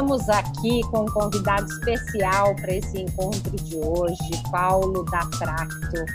[0.00, 6.06] Estamos aqui com um convidado especial para esse encontro de hoje, Paulo da Tracto,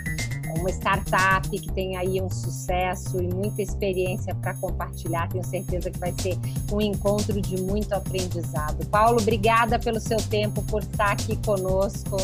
[0.58, 5.28] uma startup que tem aí um sucesso e muita experiência para compartilhar.
[5.28, 6.36] Tenho certeza que vai ser
[6.72, 8.84] um encontro de muito aprendizado.
[8.86, 12.16] Paulo, obrigada pelo seu tempo, por estar aqui conosco.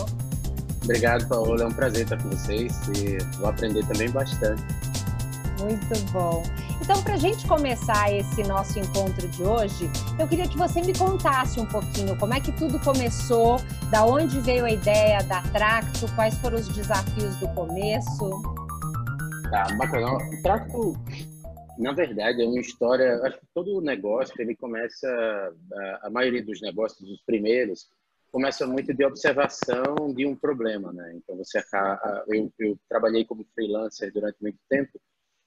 [0.82, 1.62] Obrigado, Paulo.
[1.62, 4.64] É um prazer estar com vocês e vou aprender também bastante.
[5.60, 6.42] Muito bom.
[6.82, 10.92] Então, para a gente começar esse nosso encontro de hoje, eu queria que você me
[10.92, 13.58] contasse um pouquinho como é que tudo começou,
[13.88, 18.30] da onde veio a ideia da Tracto, quais foram os desafios do começo.
[19.48, 20.12] Tá, bacana.
[20.12, 20.94] O Tracto,
[21.78, 23.14] na verdade, é uma história.
[23.22, 25.06] Acho que todo negócio ele começa,
[26.02, 27.86] a maioria dos negócios, os primeiros,
[28.32, 31.12] começa muito de observação de um problema, né?
[31.14, 31.62] Então você
[32.26, 35.00] eu, eu trabalhei como freelancer durante muito tempo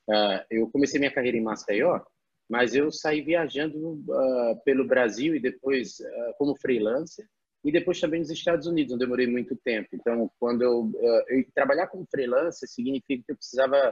[0.08, 2.00] Uh, eu comecei minha carreira em Maceió,
[2.48, 7.28] mas eu saí viajando uh, pelo Brasil e depois uh, como freelancer
[7.64, 9.90] e depois também nos Estados Unidos, onde eu muito tempo.
[9.94, 10.92] Então, quando eu,
[11.28, 13.92] eu trabalhar como freelancer significa que eu precisava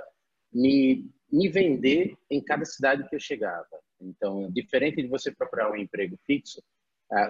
[0.53, 3.79] me, me vender em cada cidade que eu chegava.
[3.99, 6.61] Então, diferente de você procurar um emprego fixo,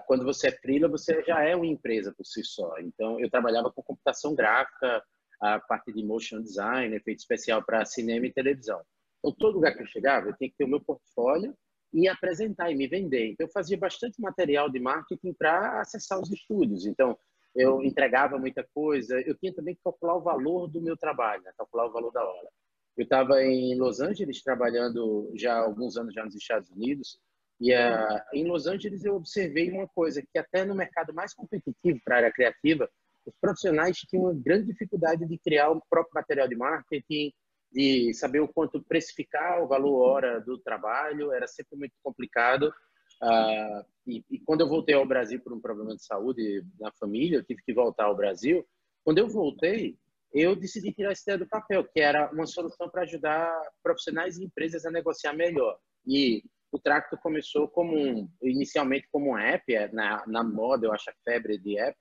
[0.05, 2.77] quando você é freela, você já é uma empresa por si só.
[2.79, 5.01] Então, eu trabalhava com computação gráfica,
[5.43, 8.81] a parte de motion design, efeito especial para cinema e televisão.
[9.19, 11.53] Então, todo lugar que eu chegava, eu tinha que ter o meu portfólio
[11.93, 13.31] e apresentar e me vender.
[13.31, 16.85] Então, eu fazia bastante material de marketing para acessar os estúdios.
[16.85, 17.17] Então,
[17.53, 19.19] eu entregava muita coisa.
[19.21, 21.51] Eu tinha também que calcular o valor do meu trabalho, né?
[21.57, 22.49] calcular o valor da hora.
[22.95, 27.19] Eu estava em Los Angeles trabalhando já há alguns anos já nos Estados Unidos
[27.59, 31.99] e uh, em Los Angeles eu observei uma coisa que até no mercado mais competitivo
[32.03, 32.89] para a área criativa
[33.25, 37.31] os profissionais tinham uma grande dificuldade de criar o próprio material de marketing,
[37.71, 42.73] de saber o quanto precificar o valor hora do trabalho, era sempre muito complicado.
[43.21, 47.37] Uh, e, e, quando eu voltei ao Brasil por um problema de saúde na família,
[47.37, 48.65] eu tive que voltar ao Brasil.
[49.03, 49.97] Quando eu voltei,
[50.33, 53.49] eu decidi tirar essa ideia do papel, que era uma solução para ajudar
[53.81, 55.77] profissionais e empresas a negociar melhor.
[56.05, 60.93] E o Tracto começou como um, inicialmente como um app, é, na, na moda, eu
[60.93, 61.97] acho a febre de app,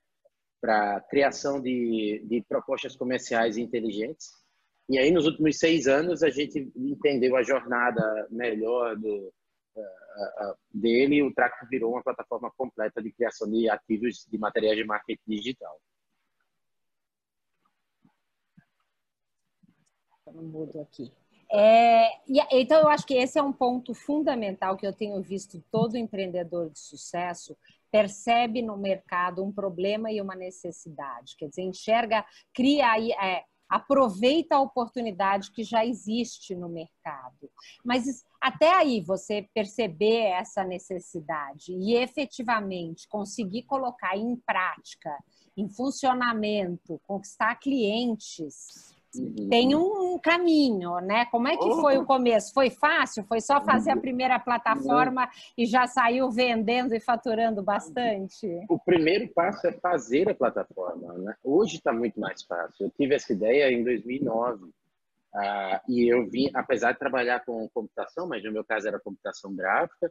[0.63, 4.31] para criação de, de propostas comerciais inteligentes.
[4.89, 9.33] E aí, nos últimos seis anos, a gente entendeu a jornada melhor do,
[9.75, 14.39] uh, uh, dele e o Track virou uma plataforma completa de criação de ativos de
[14.39, 15.81] materiais de marketing digital.
[20.27, 21.13] No mudo aqui.
[21.51, 22.09] É,
[22.51, 26.71] então, eu acho que esse é um ponto fundamental que eu tenho visto todo empreendedor
[26.71, 27.57] de sucesso
[27.93, 34.57] percebe no mercado um problema e uma necessidade, quer dizer, enxerga, cria aí, é, aproveita
[34.57, 37.51] a oportunidade que já existe no mercado.
[37.85, 45.17] Mas até aí você perceber essa necessidade e efetivamente conseguir colocar em prática,
[45.57, 48.92] em funcionamento, conquistar clientes,
[49.51, 51.27] tem um caminho, né?
[51.27, 52.53] Como é que foi o começo?
[52.55, 53.25] Foi fácil?
[53.25, 58.47] Foi só fazer a primeira plataforma e já saiu vendendo e faturando bastante?
[58.69, 61.13] O primeiro passo é fazer a plataforma.
[61.19, 61.35] Né?
[61.45, 62.87] Hoje está muito mais fácil.
[62.87, 64.71] Eu tive essa ideia em 2009
[65.35, 69.55] ah, e eu vim, apesar de trabalhar com computação, mas no meu caso era computação
[69.55, 70.11] gráfica,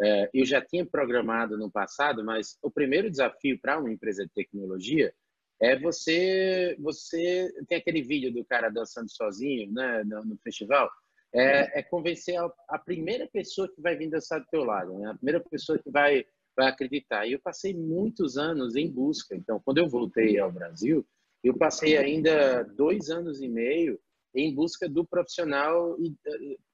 [0.00, 4.32] eh, eu já tinha programado no passado, mas o primeiro desafio para uma empresa de
[4.32, 5.12] tecnologia
[5.60, 10.90] é você você tem aquele vídeo do cara dançando sozinho né no, no festival?
[11.34, 15.10] É, é convencer a, a, primeira pessoa que vai vir dançar do teu lado né?
[15.10, 16.24] a primeira pessoa que vai
[16.56, 17.26] vai acreditar.
[17.26, 19.36] E eu passei muitos anos em busca.
[19.36, 21.06] Então quando eu voltei ao Brasil
[21.42, 23.98] eu passei ainda dois anos e meio
[24.34, 25.96] em busca do profissional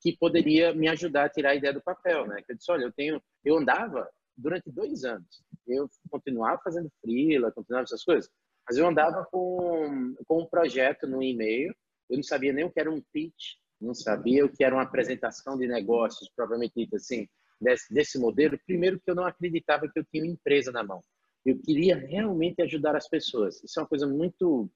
[0.00, 2.42] que poderia me ajudar a tirar a ideia do papel né?
[2.42, 5.44] Que eu disse olha eu tenho eu andava durante dois anos.
[5.68, 8.28] Eu continuava fazendo freela continuava essas coisas
[8.72, 11.74] mas eu andava com, com um projeto no e-mail,
[12.08, 14.82] eu não sabia nem o que era um pitch, não sabia o que era uma
[14.82, 17.28] apresentação de negócios, provavelmente dito assim,
[17.60, 18.58] desse, desse modelo.
[18.64, 21.04] Primeiro que eu não acreditava que eu tinha uma empresa na mão.
[21.44, 23.62] Eu queria realmente ajudar as pessoas.
[23.62, 24.70] Isso é uma coisa muito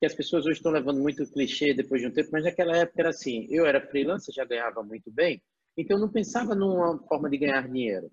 [0.00, 3.02] que as pessoas hoje estão levando muito clichê depois de um tempo, mas naquela época
[3.02, 5.42] era assim, eu era freelancer, já ganhava muito bem,
[5.76, 8.10] então eu não pensava numa forma de ganhar dinheiro.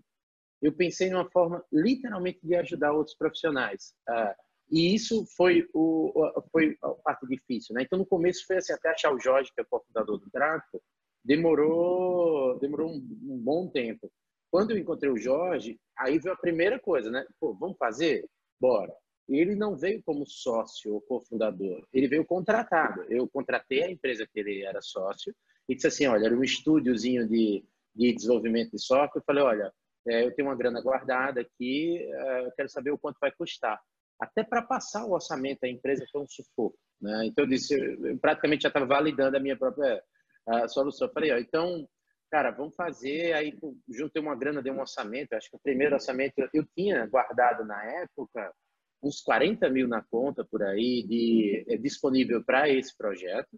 [0.62, 3.94] Eu pensei numa forma literalmente de ajudar outros profissionais.
[4.10, 6.14] Uh, e isso foi, o,
[6.52, 7.84] foi a parte difícil, né?
[7.84, 10.82] Então, no começo foi assim, até achar o Jorge, que é o cofundador do Draco,
[11.24, 14.12] demorou, demorou um, um, bom tempo.
[14.52, 17.26] Quando eu encontrei o Jorge, aí veio a primeira coisa, né?
[17.40, 18.28] Pô, vamos fazer?
[18.60, 18.94] Bora.
[19.28, 23.04] Ele não veio como sócio ou cofundador, ele veio contratado.
[23.10, 25.36] Eu contratei a empresa que ele era sócio
[25.68, 27.64] e disse assim, olha, era um estúdiozinho de,
[27.96, 29.20] de desenvolvimento de software.
[29.20, 29.74] Eu falei, olha,
[30.08, 33.80] é, eu tenho uma grana guardada aqui, é, eu quero saber o quanto vai custar.
[34.20, 36.78] Até para passar o orçamento da empresa foi um sufoco.
[37.02, 37.28] Né?
[37.28, 40.04] Então, eu disse, eu praticamente já estava validando a minha própria
[40.46, 41.08] a solução.
[41.08, 41.88] Eu falei, ó, então,
[42.30, 43.34] cara, vamos fazer.
[43.34, 43.58] Aí,
[43.88, 45.34] juntei uma grana, dei um orçamento.
[45.34, 48.54] Acho que o primeiro orçamento eu tinha guardado na época
[49.02, 53.58] uns 40 mil na conta por aí, de, é, disponível para esse projeto.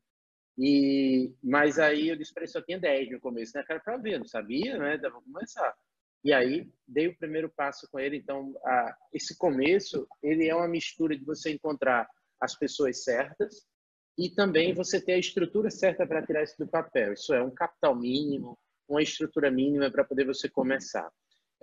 [0.58, 3.64] E, mas aí eu disse para ele, só tinha 10 no começo, né?
[3.64, 4.98] Cara, para ver, não sabia, né?
[4.98, 5.74] Dava começar.
[6.24, 8.18] E aí dei o primeiro passo com ele.
[8.18, 12.08] Então, a, esse começo, ele é uma mistura de você encontrar
[12.40, 13.66] as pessoas certas
[14.18, 17.14] e também você ter a estrutura certa para tirar isso do papel.
[17.14, 18.58] Isso é um capital mínimo,
[18.88, 21.10] uma estrutura mínima para poder você começar.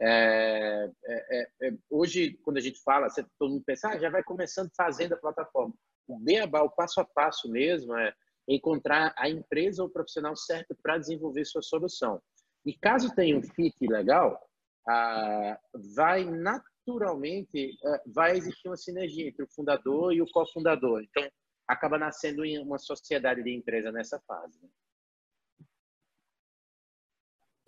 [0.01, 4.09] É, é, é, é, hoje, quando a gente fala, você, todo mundo pensa, ah, já
[4.09, 5.75] vai começando fazendo a plataforma.
[6.07, 8.15] O beabá, o passo a passo mesmo, é
[8.49, 12.23] encontrar a empresa ou o profissional certo para desenvolver sua solução.
[12.65, 14.48] E caso tenha um fit legal,
[14.89, 15.59] ah,
[15.95, 21.03] vai naturalmente ah, vai existir uma sinergia entre o fundador e o cofundador.
[21.03, 21.29] Então,
[21.67, 24.59] acaba nascendo uma sociedade de empresa nessa fase.
[24.63, 24.69] Né?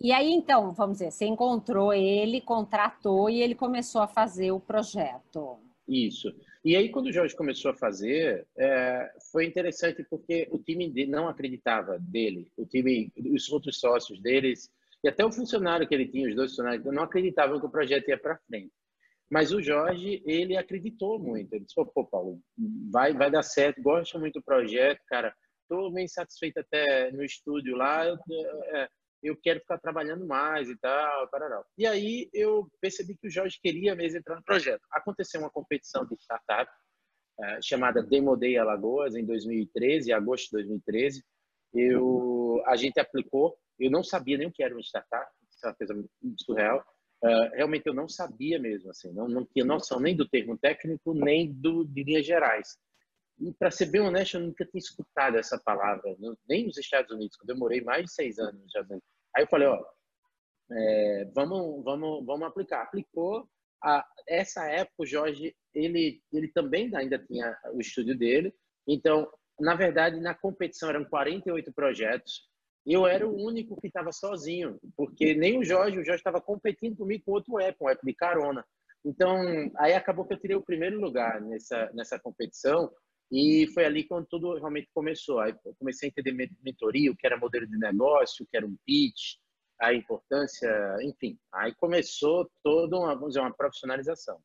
[0.03, 4.59] E aí, então, vamos dizer, você encontrou ele, contratou e ele começou a fazer o
[4.59, 5.59] projeto.
[5.87, 6.33] Isso.
[6.65, 11.27] E aí, quando o Jorge começou a fazer, é, foi interessante porque o time não
[11.27, 12.51] acreditava dele.
[12.57, 14.71] O time, os outros sócios deles,
[15.03, 18.07] e até o funcionário que ele tinha, os dois funcionários, não acreditavam que o projeto
[18.09, 18.71] ia para frente.
[19.29, 21.53] Mas o Jorge, ele acreditou muito.
[21.53, 22.39] Ele disse, pô, Paulo,
[22.91, 25.33] vai, vai dar certo, gosto muito do projeto, cara.
[25.61, 28.05] Estou bem satisfeito até no estúdio lá.
[28.05, 28.17] Eu,
[28.75, 28.89] é,
[29.23, 31.63] eu quero ficar trabalhando mais e tal, parará.
[31.77, 34.81] E aí eu percebi que o Jorge queria mesmo entrar no projeto.
[34.91, 36.69] Aconteceu uma competição de startup
[37.39, 41.23] uh, chamada Demo Day Alagoas em 2013, agosto de 2013.
[41.73, 45.69] Eu, a gente aplicou, eu não sabia nem o que era uma startup, isso é
[45.69, 46.07] uma coisa
[46.39, 46.85] surreal.
[47.23, 51.13] Uh, realmente eu não sabia mesmo, assim, não, não tinha noção nem do termo técnico,
[51.13, 52.77] nem do, de linhas gerais.
[53.39, 56.15] E, para ser bem honesto, eu nunca tinha escutado essa palavra,
[56.47, 58.85] nem nos Estados Unidos, que eu demorei mais de seis anos já.
[59.35, 59.83] Aí eu falei, ó,
[60.71, 62.83] é, vamos, vamos, vamos aplicar.
[62.83, 63.47] Aplicou.
[63.83, 68.53] A, essa época, o Jorge, ele, ele também ainda tinha o estúdio dele.
[68.87, 69.27] Então,
[69.59, 72.47] na verdade, na competição eram 48 projetos.
[72.85, 76.97] Eu era o único que estava sozinho, porque nem o Jorge, o Jorge estava competindo
[76.97, 78.65] comigo com outro app, um app de carona.
[79.05, 82.91] Então, aí acabou que eu tirei o primeiro lugar nessa, nessa competição,
[83.31, 85.39] e foi ali quando tudo realmente começou.
[85.39, 88.65] Aí eu comecei a entender mentoria, o que era modelo de negócio, o que era
[88.65, 89.37] um pitch,
[89.79, 90.69] a importância,
[91.01, 91.39] enfim.
[91.51, 94.39] Aí começou toda uma, vamos dizer, uma profissionalização.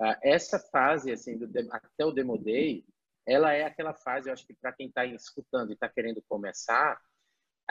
[0.00, 2.84] Ah, essa fase, assim, do, até o Demo Day,
[3.26, 7.00] ela é aquela fase, eu acho que para quem está escutando e está querendo começar,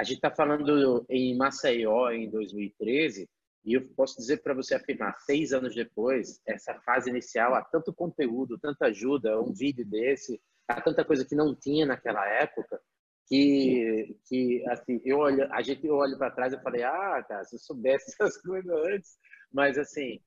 [0.02, 3.30] a gente está falando em Maceió em 2013,
[3.64, 7.94] e eu posso dizer para você afirmar, seis anos depois, essa fase inicial, há tanto
[7.94, 12.82] conteúdo, tanta ajuda, um vídeo desse, há tanta coisa que não tinha naquela época,
[13.28, 17.46] que, que assim, eu olho, a gente eu olho para trás e falei, ah, cara,
[17.46, 19.20] se eu soubesse essas coisas antes,
[19.54, 20.20] mas assim,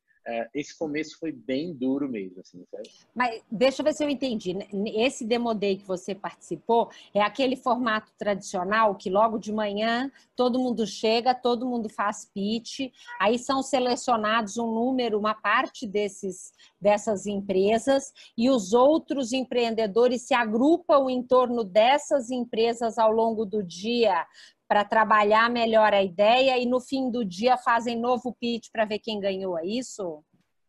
[0.55, 2.89] esse começo foi bem duro mesmo, assim, sabe?
[3.15, 4.57] Mas deixa eu ver se eu entendi.
[4.97, 10.59] Esse Demo Day que você participou é aquele formato tradicional que logo de manhã todo
[10.59, 12.91] mundo chega, todo mundo faz pitch,
[13.21, 20.35] aí são selecionados um número, uma parte desses, dessas empresas e os outros empreendedores se
[20.35, 24.27] agrupam em torno dessas empresas ao longo do dia
[24.69, 28.99] para trabalhar melhor a ideia e no fim do dia fazem novo pitch para ver
[28.99, 30.23] quem ganhou, é isso?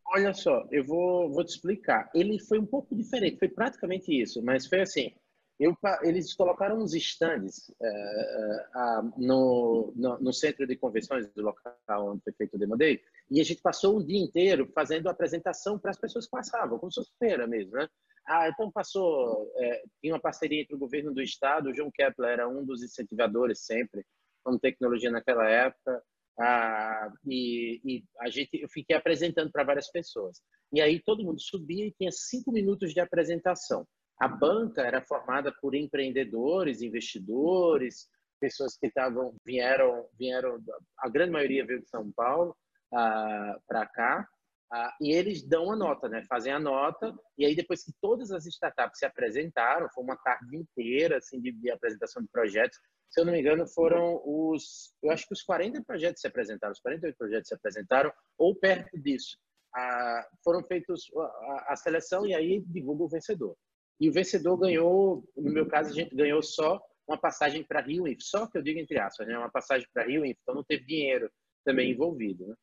[0.08, 2.10] Olha só, eu vou, vou te explicar.
[2.14, 5.12] Ele foi um pouco diferente, foi praticamente isso, mas foi assim.
[5.58, 11.74] Eu, eles colocaram uns stands uh, uh, no, no, no, centro de convenções do local
[12.10, 15.78] onde foi feito o Demo Day, e a gente passou um dia inteiro fazendo apresentação
[15.78, 17.88] para as pessoas que passavam, como se fosse feira mesmo, né?
[18.26, 22.30] Ah, então passou, é, tinha uma parceria entre o governo do estado, o João Kepler
[22.30, 24.04] era um dos incentivadores sempre,
[24.42, 26.02] com tecnologia naquela época,
[26.38, 30.40] ah, e, e, a gente, eu fiquei apresentando para várias pessoas.
[30.72, 33.86] E aí todo mundo subia e tinha cinco minutos de apresentação.
[34.20, 38.08] A banca era formada por empreendedores, investidores,
[38.40, 40.58] pessoas que estavam vieram vieram
[40.98, 42.54] a grande maioria veio de São Paulo
[42.92, 44.28] ah, para cá
[44.72, 46.24] ah, e eles dão a nota, né?
[46.28, 50.56] Fazem a nota e aí depois que todas as startups se apresentaram, foi uma tarde
[50.56, 52.78] inteira assim de, de, apresentação de projetos.
[53.08, 56.72] Se eu não me engano, foram os, eu acho que os 40 projetos se apresentaram,
[56.72, 59.38] os 48 projetos se apresentaram ou perto disso.
[59.72, 63.56] Ah, foram feitos a, a, seleção e aí divulga o vencedor.
[64.00, 68.08] E o vencedor ganhou, no meu caso, a gente ganhou só uma passagem para Rio
[68.08, 69.38] Inf, só que eu digo entre aspas, né?
[69.38, 71.30] Uma passagem para Rio Inf, então não teve dinheiro
[71.64, 72.54] também envolvido, né?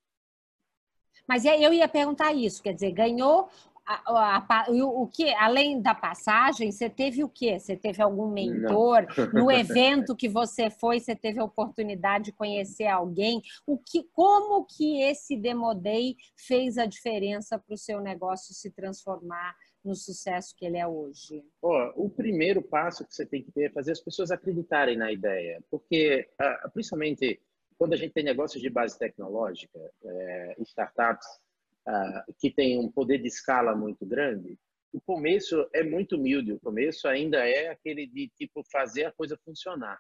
[1.28, 3.50] Mas eu ia perguntar isso, quer dizer, ganhou
[3.86, 7.60] a, a, o, o que além da passagem, você teve o quê?
[7.60, 11.00] Você teve algum mentor no evento que você foi?
[11.00, 13.42] Você teve a oportunidade de conhecer alguém?
[13.66, 19.56] O que, como que esse Demodei fez a diferença para o seu negócio se transformar
[19.84, 21.44] no sucesso que ele é hoje?
[21.62, 25.12] Oh, o primeiro passo que você tem que ter é fazer as pessoas acreditarem na
[25.12, 27.42] ideia, porque ah, principalmente
[27.84, 31.28] quando a gente tem negócios de base tecnológica, é, startups
[31.86, 34.58] uh, que tem um poder de escala muito grande,
[34.94, 39.38] o começo é muito humilde, o começo ainda é aquele de tipo fazer a coisa
[39.44, 40.00] funcionar.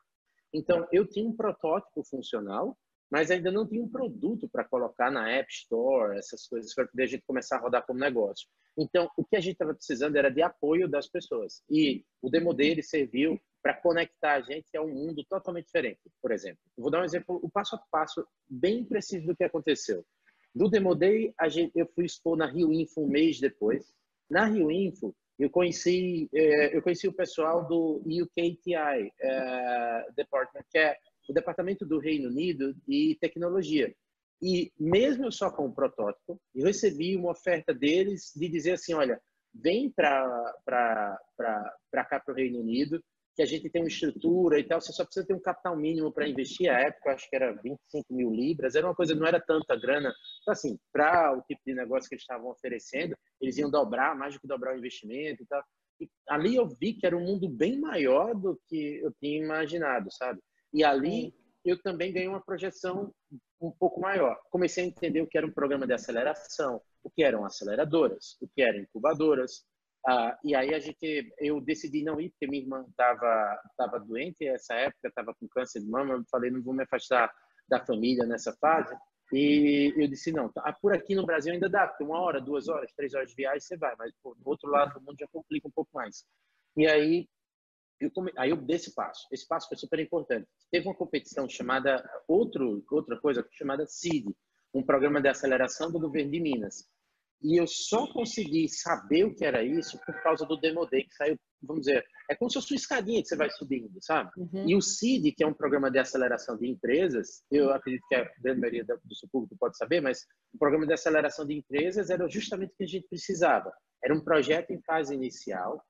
[0.54, 2.78] Então, eu tinha um protótipo funcional,
[3.12, 7.04] mas ainda não tinha um produto para colocar na App Store, essas coisas, para poder
[7.04, 8.48] a gente começar a rodar como negócio.
[8.78, 11.62] Então, o que a gente estava precisando era de apoio das pessoas.
[11.70, 16.02] E o Demo dele serviu para conectar a gente a um mundo totalmente diferente.
[16.22, 20.06] Por exemplo, vou dar um exemplo, o passo a passo bem preciso do que aconteceu.
[20.54, 23.94] Do Demo Day, gente, eu fui expor na Rio Info um mês depois.
[24.30, 30.78] Na Rio Info, eu conheci, é, eu conheci o pessoal do UKTI é, Department, que
[30.78, 30.98] é
[31.30, 33.96] o Departamento do Reino Unido de Tecnologia.
[34.42, 39.20] E mesmo só com o protótipo, eu recebi uma oferta deles de dizer assim, olha,
[39.54, 40.54] vem para
[42.10, 43.02] cá para o Reino Unido,
[43.36, 46.12] que a gente tem uma estrutura e tal, você só precisa ter um capital mínimo
[46.12, 46.70] para investir.
[46.70, 50.14] A época, acho que era 25 mil libras, era uma coisa, não era tanta grana.
[50.42, 54.36] Então, assim, para o tipo de negócio que eles estavam oferecendo, eles iam dobrar, mais
[54.36, 55.64] do que dobrar o investimento e tal.
[56.00, 60.12] E ali eu vi que era um mundo bem maior do que eu tinha imaginado,
[60.12, 60.40] sabe?
[60.74, 61.34] E ali
[61.66, 63.14] eu também ganhei uma projeção
[63.62, 64.38] um pouco maior.
[64.52, 68.48] Comecei a entender o que era um programa de aceleração, o que eram aceleradoras, o
[68.48, 69.66] que eram incubadoras,
[70.06, 74.44] ah, e aí a gente, eu decidi não ir porque minha irmã estava tava doente
[74.46, 76.16] nessa época, estava com câncer de mama.
[76.16, 77.34] Eu falei, não vou me afastar
[77.70, 78.94] da família nessa fase.
[79.32, 82.68] E eu disse, não, tá, por aqui no Brasil ainda dá, porque uma hora, duas
[82.68, 85.28] horas, três horas de viagem você vai, mas pô, no outro lado do mundo já
[85.28, 86.26] complica um pouco mais.
[86.76, 87.28] E aí
[88.00, 88.32] eu, come...
[88.38, 89.26] aí eu dei esse passo.
[89.32, 90.48] Esse passo foi super importante.
[90.70, 94.36] Teve uma competição chamada, outro, outra coisa, chamada CID,
[94.74, 96.88] um programa de aceleração do governo de Minas.
[97.42, 101.16] E eu só consegui saber o que era isso por causa do Demo Day, que
[101.16, 104.32] saiu, vamos dizer, é como se fosse uma escadinha que você vai subindo, sabe?
[104.38, 104.70] Uhum.
[104.70, 108.30] E o CID, que é um programa de aceleração de empresas, eu acredito que a
[108.40, 112.28] grande maioria do seu público pode saber, mas o programa de aceleração de empresas era
[112.30, 113.74] justamente o que a gente precisava.
[114.04, 115.84] Era um projeto em fase inicial,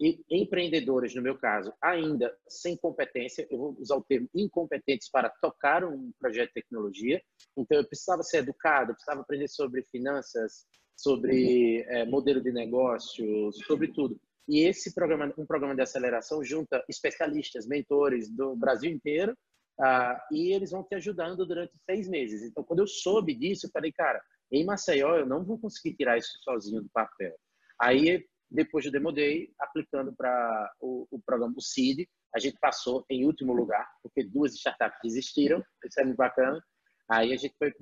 [0.00, 5.30] e empreendedores, no meu caso, ainda sem competência, eu vou usar o termo incompetentes para
[5.40, 7.22] tocar um projeto de tecnologia.
[7.56, 13.88] Então, eu precisava ser educado, precisava aprender sobre finanças, sobre é, modelo de negócio, sobre
[13.88, 14.20] tudo.
[14.48, 19.32] E esse programa, um programa de aceleração, junta especialistas, mentores do Brasil inteiro,
[19.80, 22.42] uh, e eles vão te ajudando durante seis meses.
[22.42, 26.16] Então, quando eu soube disso, eu falei, cara, em Maceió eu não vou conseguir tirar
[26.16, 27.34] isso sozinho do papel.
[27.80, 33.04] Aí depois do Demo Day, aplicando para o, o, programa, o CID, a gente passou
[33.10, 36.60] em último lugar, porque duas startups desistiram, isso é muito bacana.
[37.08, 37.72] Aí a gente foi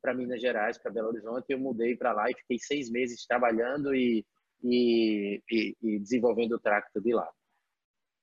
[0.00, 3.94] para Minas Gerais, para Belo Horizonte, eu mudei para lá e fiquei seis meses trabalhando
[3.94, 4.24] e,
[4.62, 7.28] e, e, e desenvolvendo o tracto de lá.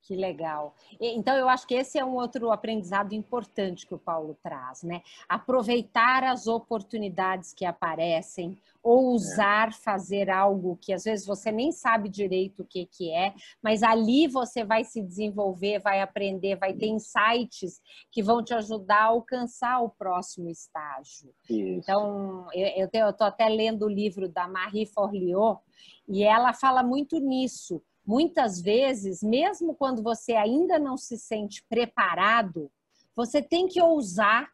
[0.08, 0.74] Que legal.
[1.02, 5.02] Então, eu acho que esse é um outro aprendizado importante que o Paulo traz, né?
[5.28, 9.72] Aproveitar as oportunidades que aparecem, ou usar, é.
[9.74, 14.30] fazer algo que às vezes você nem sabe direito o que, que é, mas ali
[14.30, 19.82] você vai se desenvolver, vai aprender, vai ter insights que vão te ajudar a alcançar
[19.82, 21.34] o próximo estágio.
[21.50, 21.80] Isso.
[21.80, 25.60] Então, eu estou até lendo o livro da Marie Forleo
[26.08, 32.72] e ela fala muito nisso Muitas vezes, mesmo quando você ainda não se sente preparado,
[33.14, 34.50] você tem que ousar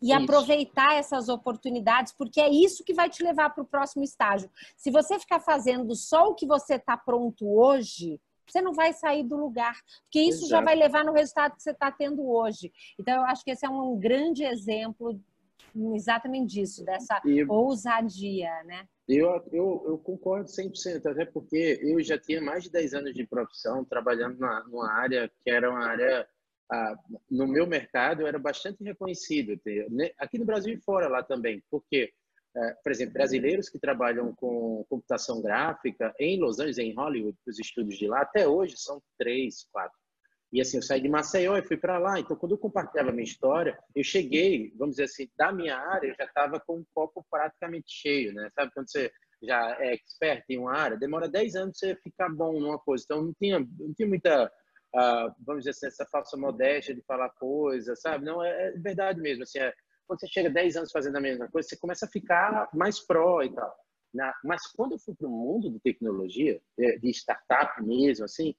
[0.00, 0.22] e isso.
[0.22, 4.48] aproveitar essas oportunidades, porque é isso que vai te levar para o próximo estágio.
[4.76, 9.24] Se você ficar fazendo só o que você está pronto hoje, você não vai sair
[9.24, 10.50] do lugar, porque isso Exato.
[10.50, 12.72] já vai levar no resultado que você está tendo hoje.
[12.98, 15.18] Então, eu acho que esse é um grande exemplo
[15.94, 17.44] exatamente disso, dessa e...
[17.44, 18.86] ousadia, né?
[19.06, 23.26] Eu, eu, eu concordo 100%, até porque eu já tinha mais de 10 anos de
[23.26, 26.26] profissão trabalhando na, numa área que era uma área,
[26.72, 26.94] ah,
[27.30, 31.62] no meu mercado, eu era bastante reconhecido, né, aqui no Brasil e fora lá também,
[31.70, 32.14] porque,
[32.56, 37.58] eh, por exemplo, brasileiros que trabalham com computação gráfica em Los Angeles, em Hollywood, os
[37.58, 39.98] estúdios de lá, até hoje são três, quatro.
[40.54, 42.20] E assim, eu saí de Maceió e fui para lá.
[42.20, 46.14] Então, quando eu compartilhava minha história, eu cheguei, vamos dizer assim, da minha área, eu
[46.14, 48.48] já estava com um copo praticamente cheio, né?
[48.54, 49.10] Sabe quando você
[49.42, 53.02] já é expert em uma área, demora 10 anos você ficar bom numa coisa.
[53.04, 57.30] Então, não tinha, não tinha muita, uh, vamos dizer assim, essa falsa modéstia de falar
[57.30, 58.24] coisa, sabe?
[58.24, 59.42] Não, é, é verdade mesmo.
[59.42, 59.74] Assim, é,
[60.06, 63.42] quando você chega 10 anos fazendo a mesma coisa, você começa a ficar mais pró
[63.42, 63.74] e tal.
[64.44, 68.54] Mas quando eu fui para o mundo de tecnologia, de startup mesmo, assim,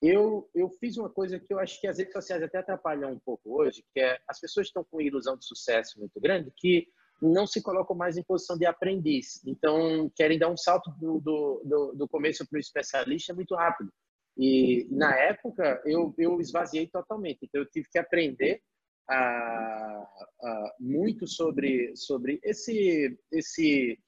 [0.00, 3.18] eu, eu fiz uma coisa que eu acho que as redes sociais até atrapalham um
[3.18, 6.86] pouco hoje, que é as pessoas estão com ilusão de sucesso muito grande, que
[7.20, 9.44] não se colocam mais em posição de aprendiz.
[9.44, 13.92] Então, querem dar um salto do, do, do começo para o especialista muito rápido.
[14.36, 17.40] E, na época, eu, eu esvaziei totalmente.
[17.42, 18.62] Então, eu tive que aprender
[19.08, 20.06] a,
[20.42, 23.98] a, muito sobre, sobre esse, esse,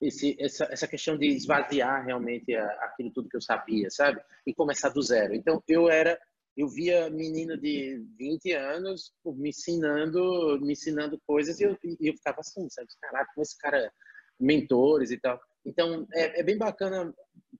[0.00, 4.20] esse, essa, essa questão de esvaziar realmente aquilo tudo que eu sabia, sabe?
[4.46, 5.34] E começar do zero.
[5.34, 6.18] Então, eu era
[6.56, 12.14] eu via menino de 20 anos me ensinando, me ensinando coisas e eu, e eu
[12.14, 12.88] ficava assim, sabe?
[13.00, 13.92] Caraca, como esse cara,
[14.40, 15.38] mentores e tal.
[15.66, 17.12] Então, é, é bem bacana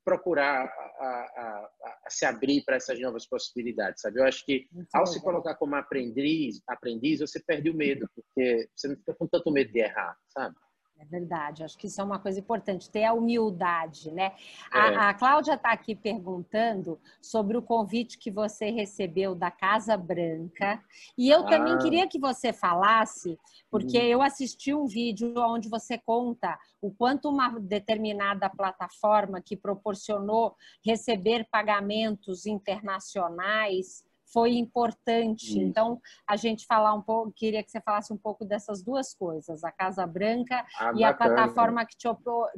[0.03, 1.71] procurar a, a,
[2.05, 4.21] a, se abrir para essas novas possibilidades, sabe?
[4.21, 5.13] Eu acho que Muito ao legal.
[5.13, 9.51] se colocar como aprendiz, aprendiz, você perde o medo, porque você não fica com tanto
[9.51, 10.57] medo de errar, sabe?
[10.99, 14.33] É verdade, acho que isso é uma coisa importante, ter a humildade, né?
[14.73, 14.79] É.
[14.79, 20.83] A, a Cláudia está aqui perguntando sobre o convite que você recebeu da Casa Branca.
[21.17, 21.51] E eu ah.
[21.51, 23.39] também queria que você falasse,
[23.71, 24.05] porque hum.
[24.05, 31.47] eu assisti um vídeo onde você conta o quanto uma determinada plataforma que proporcionou receber
[31.51, 35.47] pagamentos internacionais foi importante.
[35.47, 35.61] Isso.
[35.61, 39.65] Então, a gente falar um pouco, queria que você falasse um pouco dessas duas coisas,
[39.65, 41.09] a Casa Branca ah, e bacana.
[41.11, 42.09] a plataforma que te,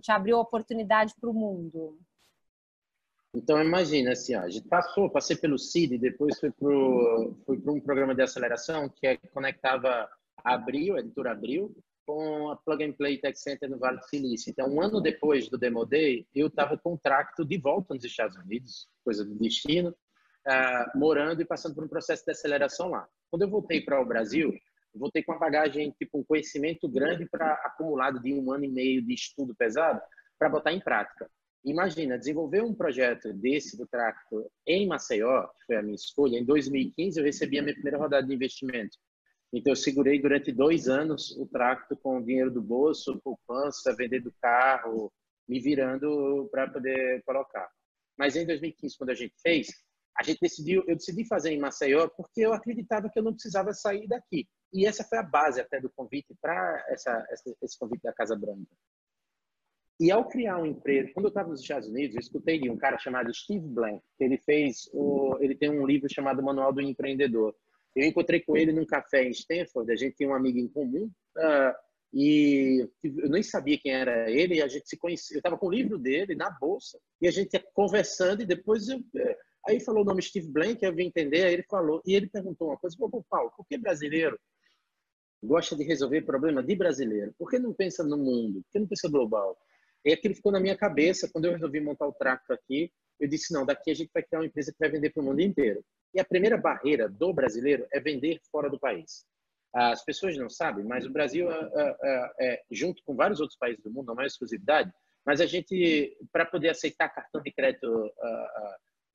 [0.01, 1.99] te abriu oportunidade para o mundo.
[3.35, 8.15] Então, imagina assim, ó, a gente passou, passei pelo CID, depois fui para um programa
[8.15, 10.09] de aceleração que é, conectava
[10.43, 14.05] a Abril, a editora Abril, com a Plug and Play Tech Center no Vale do
[14.05, 14.51] Silício.
[14.51, 18.03] Então, um ano depois do Demo Day, eu estava com o tracto de volta nos
[18.03, 19.95] Estados Unidos, coisa do destino,
[20.49, 23.07] uh, morando e passando por um processo de aceleração lá.
[23.31, 24.53] Quando eu voltei para o Brasil,
[24.95, 29.03] voltei com uma bagagem, tipo, um conhecimento grande para acumulado de um ano e meio
[29.05, 30.01] de estudo pesado
[30.39, 31.31] para botar em prática.
[31.65, 36.45] Imagina, desenvolver um projeto desse do Tracto em Maceió, que foi a minha escolha, em
[36.45, 38.97] 2015 eu recebi a minha primeira rodada de investimento.
[39.53, 44.33] Então eu segurei durante dois anos o Tracto com o dinheiro do bolso, poupança, vendendo
[44.41, 45.13] carro,
[45.49, 47.69] me virando para poder colocar.
[48.17, 49.69] Mas em 2015, quando a gente fez,
[50.19, 53.73] a gente decidiu, eu decidi fazer em Maceió porque eu acreditava que eu não precisava
[53.73, 54.49] sair daqui.
[54.73, 56.85] E essa foi a base até do convite para
[57.63, 58.67] esse convite da Casa Branca.
[60.01, 62.77] E ao criar uma empresa, quando eu estava nos Estados Unidos, eu escutei de um
[62.77, 66.81] cara chamado Steve Blank, que ele fez, o, ele tem um livro chamado Manual do
[66.81, 67.55] Empreendedor.
[67.97, 71.11] Eu encontrei com ele num café em Stanford, a gente tem um amigo em comum,
[71.37, 71.75] uh,
[72.13, 75.37] e eu nem sabia quem era ele, a gente se conhecia.
[75.37, 78.89] Eu estava com o livro dele na bolsa, e a gente ia conversando, e depois
[78.89, 79.01] eu,
[79.69, 82.69] Aí falou o nome Steve Blank, eu vim entender, aí ele falou, e ele perguntou
[82.69, 84.41] uma coisa, pô, Paulo, por que brasileiro
[85.43, 87.35] gosta de resolver problema de brasileiro?
[87.39, 88.63] Por que não pensa no mundo?
[88.63, 89.59] Por que não pensa global?
[90.07, 93.53] E aquilo ficou na minha cabeça, quando eu resolvi montar o tracto aqui, eu disse,
[93.53, 95.85] não, daqui a gente vai criar uma empresa que vai vender para o mundo inteiro.
[96.15, 99.27] E a primeira barreira do brasileiro é vender fora do país.
[99.75, 103.83] As pessoas não sabem, mas o Brasil, é, é, é, junto com vários outros países
[103.83, 104.91] do mundo, não é exclusividade,
[105.27, 108.11] mas a gente, para poder aceitar cartão de crédito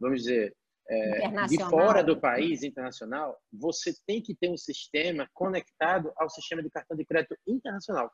[0.04, 0.56] vamos dizer,
[0.90, 6.62] é, de fora do país internacional, você tem que ter um sistema conectado ao sistema
[6.62, 8.12] de cartão de crédito internacional.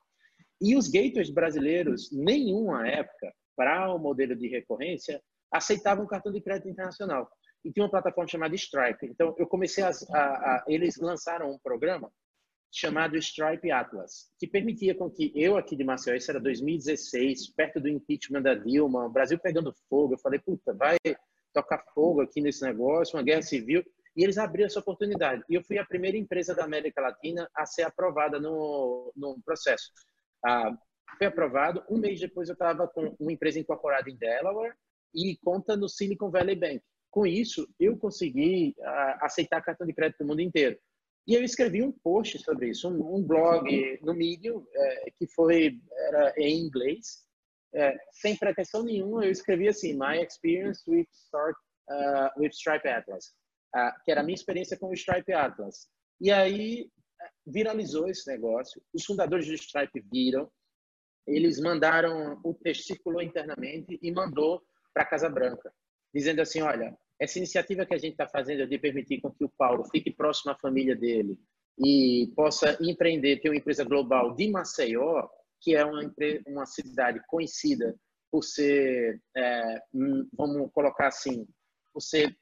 [0.61, 5.21] E os gateways brasileiros, nenhuma época, para o modelo de recorrência,
[5.51, 7.29] aceitavam cartão de crédito internacional.
[7.65, 9.07] E tinha uma plataforma chamada Stripe.
[9.07, 12.11] Então, eu comecei a, a, a eles lançaram um programa
[12.71, 17.79] chamado Stripe Atlas, que permitia com que eu aqui de Maceió, isso era 2016, perto
[17.79, 20.97] do impeachment da Dilma, o Brasil pegando fogo, eu falei, puta, vai
[21.53, 23.83] tocar fogo aqui nesse negócio, uma guerra civil,
[24.15, 25.43] e eles abriram essa oportunidade.
[25.49, 29.91] E eu fui a primeira empresa da América Latina a ser aprovada no, no processo.
[30.45, 30.71] Ah,
[31.17, 34.73] foi aprovado, um mês depois eu estava com uma empresa incorporada em Delaware
[35.13, 36.81] e conta no Silicon Valley Bank.
[37.09, 40.77] Com isso, eu consegui ah, aceitar cartão de crédito do mundo inteiro.
[41.29, 45.79] E eu escrevi um post sobre isso, um, um blog no Medium, é, que foi
[46.07, 47.23] era em inglês,
[47.73, 51.55] é, sem pretensão nenhuma, eu escrevi assim, My Experience with, start,
[51.89, 53.33] uh, with Stripe Atlas,
[53.75, 55.87] uh, que era a minha experiência com o Stripe Atlas.
[56.19, 56.89] E aí
[57.45, 60.49] viralizou esse negócio, os fundadores do Stripe viram,
[61.27, 64.61] eles mandaram, o texto circulou internamente e mandou
[64.93, 65.71] para a Casa Branca,
[66.13, 69.49] dizendo assim, olha, essa iniciativa que a gente está fazendo de permitir com que o
[69.49, 71.37] Paulo fique próximo à família dele
[71.77, 75.27] e possa empreender, ter uma empresa global de Maceió,
[75.61, 76.01] que é uma,
[76.47, 77.95] uma cidade conhecida
[78.31, 79.81] por ser, é,
[80.33, 81.47] vamos colocar assim,
[81.93, 82.35] por ser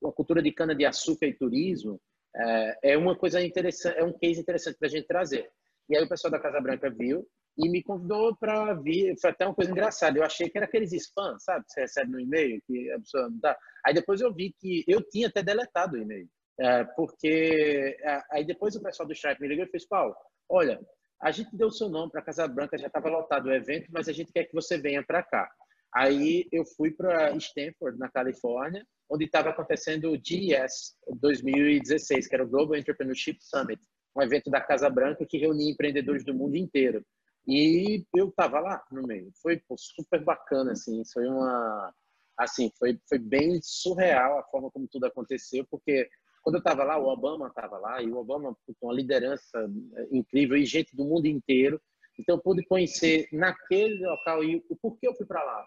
[0.00, 2.00] uma cultura de cana de açúcar e turismo,
[2.36, 5.50] é, é uma coisa interessante, é um case interessante para a gente trazer.
[5.88, 9.14] E aí o pessoal da Casa Branca viu e me convidou para vir.
[9.20, 10.18] Foi até uma coisa engraçada.
[10.18, 11.64] Eu achei que era aqueles spam, sabe?
[11.66, 13.56] Que você recebe no e-mail, que a pessoa não tá.
[13.84, 16.28] Aí depois eu vi que eu tinha até deletado o e-mail.
[16.58, 20.14] É, porque é, aí depois o pessoal do Stripe me ligou e fez, Paulo,
[20.48, 20.80] olha,
[21.24, 24.12] a gente deu seu nome para Casa Branca, já estava lotado o evento, mas a
[24.12, 25.50] gente quer que você venha para cá.
[25.90, 32.44] Aí eu fui para Stanford, na Califórnia, onde estava acontecendo o GES 2016, que era
[32.44, 33.80] o Global Entrepreneurship Summit,
[34.14, 37.02] um evento da Casa Branca que reunia empreendedores do mundo inteiro.
[37.48, 39.30] E eu estava lá no meio.
[39.40, 41.02] Foi pô, super bacana, assim.
[41.10, 41.90] Foi uma,
[42.38, 46.06] assim, foi foi bem surreal a forma como tudo aconteceu, porque
[46.44, 49.58] quando eu estava lá, o Obama estava lá e o Obama com uma liderança
[49.96, 51.80] é, incrível e gente do mundo inteiro.
[52.18, 55.66] Então, eu pude conhecer naquele local e o porquê eu fui para lá.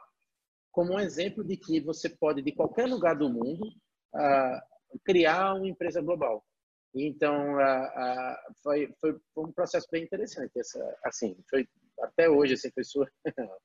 [0.72, 3.68] Como um exemplo de que você pode, de qualquer lugar do mundo,
[4.14, 6.46] uh, criar uma empresa global.
[6.94, 10.60] Então, uh, uh, foi, foi, um processo bem interessante.
[10.60, 11.68] Essa, assim, foi,
[12.00, 13.12] até hoje, assim, foi sua...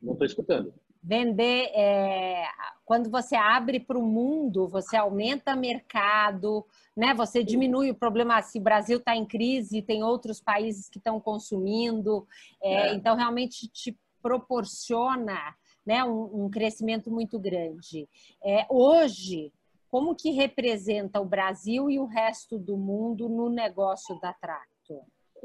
[0.00, 0.72] Não estou escutando.
[1.06, 2.46] Vender, é,
[2.82, 6.64] quando você abre para o mundo, você aumenta mercado,
[6.96, 7.12] né?
[7.12, 11.20] Você diminui o problema se o Brasil está em crise, tem outros países que estão
[11.20, 12.26] consumindo,
[12.62, 12.94] é, é.
[12.94, 18.08] então realmente te proporciona né, um, um crescimento muito grande.
[18.42, 19.52] É, hoje,
[19.90, 24.73] como que representa o Brasil e o resto do mundo no negócio da Tracto?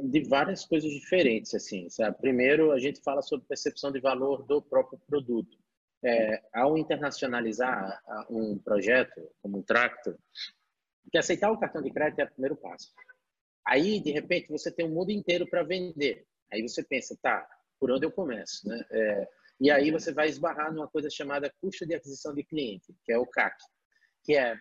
[0.04, 2.18] De várias coisas diferentes, assim, sabe?
[2.18, 5.58] Primeiro, a gente fala sobre percepção de valor do próprio produto.
[6.02, 10.18] É, ao internacionalizar um projeto como um Tracto,
[11.12, 12.94] que aceitar o cartão de crédito é o primeiro passo.
[13.68, 16.26] Aí, de repente, você tem um mundo inteiro para vender.
[16.52, 17.46] Aí você pensa, tá,
[17.80, 18.82] por onde eu começo, né?
[18.92, 19.28] É,
[19.60, 23.18] e aí você vai esbarrar numa coisa chamada custo de aquisição de cliente, que é
[23.18, 23.58] o CAC
[24.24, 24.56] que é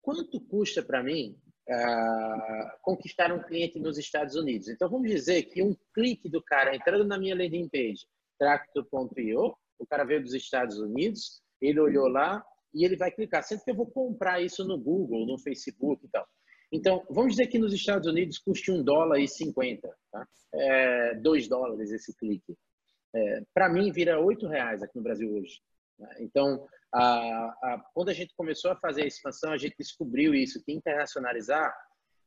[0.00, 1.38] quanto custa para mim
[1.70, 4.68] uh, conquistar um cliente nos Estados Unidos?
[4.68, 8.06] Então, vamos dizer que um clique do cara entrando na minha landing page,
[8.38, 13.42] tracto.io, o cara veio dos Estados Unidos, ele olhou lá e ele vai clicar.
[13.42, 16.26] Sempre que eu vou comprar isso no Google, no Facebook e tal.
[16.72, 20.26] Então, vamos dizer que nos Estados Unidos custe um dólar e cinquenta, tá?
[20.54, 22.56] É, dois dólares esse clique.
[23.14, 25.60] É, para mim, vira oito reais aqui no Brasil hoje.
[25.98, 26.08] Né?
[26.20, 26.66] Então,
[27.94, 31.72] quando a gente começou a fazer a expansão, a gente descobriu isso, que internacionalizar,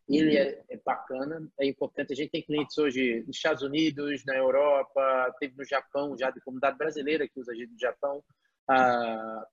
[0.07, 2.11] ele é, é, bacana, é importante.
[2.11, 6.41] A gente tem clientes hoje nos Estados Unidos, na Europa, teve no Japão, já de
[6.41, 8.23] comunidade brasileira que usa a gente no Japão,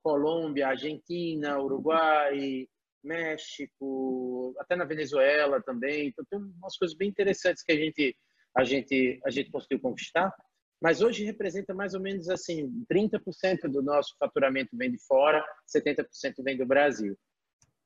[0.02, 2.66] Colômbia, Argentina, Uruguai,
[3.02, 6.08] México, até na Venezuela também.
[6.08, 8.16] Então tem umas coisas bem interessantes que a gente
[8.56, 10.34] a gente a gente conseguiu conquistar
[10.80, 16.06] mas hoje representa mais ou menos assim, 30% do nosso faturamento vem de fora, 70%
[16.42, 17.16] vem do Brasil.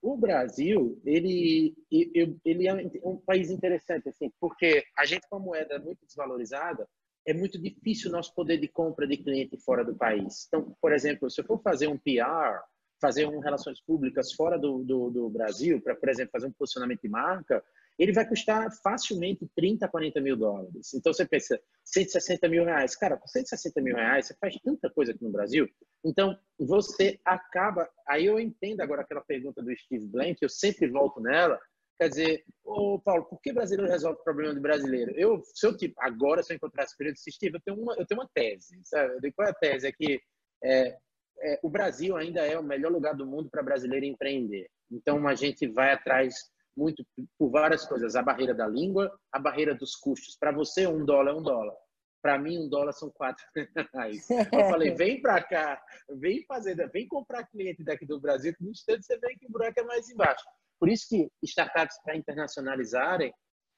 [0.00, 5.78] O Brasil, ele, ele é um país interessante, assim, porque a gente com a moeda
[5.78, 6.86] muito desvalorizada,
[7.26, 10.44] é muito difícil o nosso poder de compra de cliente fora do país.
[10.46, 12.60] Então, por exemplo, se eu for fazer um PR,
[13.00, 17.00] fazer um relações públicas fora do, do, do Brasil, para, por exemplo, fazer um posicionamento
[17.00, 17.64] de marca,
[17.98, 20.92] ele vai custar facilmente 30, 40 mil dólares.
[20.94, 22.96] Então você pensa, 160 mil reais.
[22.96, 25.68] Cara, com 160 mil reais, você faz tanta coisa aqui no Brasil.
[26.04, 27.88] Então você acaba.
[28.08, 31.60] Aí eu entendo agora aquela pergunta do Steve Blank, eu sempre volto nela.
[31.96, 35.12] Quer dizer, ô Paulo, por que brasileiro resolve o problema de brasileiro?
[35.12, 38.04] Eu, se eu, tipo, agora, se eu encontrasse período de Steve, eu tenho uma, eu
[38.04, 39.32] tenho uma tese, sabe?
[39.32, 39.86] Qual é a tese?
[39.86, 40.20] É que
[40.64, 40.96] é,
[41.40, 44.68] é, o Brasil ainda é o melhor lugar do mundo para brasileiro empreender.
[44.90, 46.34] Então, a gente vai atrás
[46.76, 47.04] muito
[47.38, 48.16] por várias coisas.
[48.16, 50.36] A barreira da língua, a barreira dos custos.
[50.36, 51.74] Para você, um dólar é um dólar.
[52.22, 53.44] Para mim, um dólar são quatro
[53.92, 54.28] reais.
[54.30, 58.70] Eu falei, vem para cá, vem fazer, vem comprar cliente daqui do Brasil, que no
[58.70, 60.44] instante você vê que o buraco é mais embaixo.
[60.80, 63.32] Por isso que startups para internacionalizarem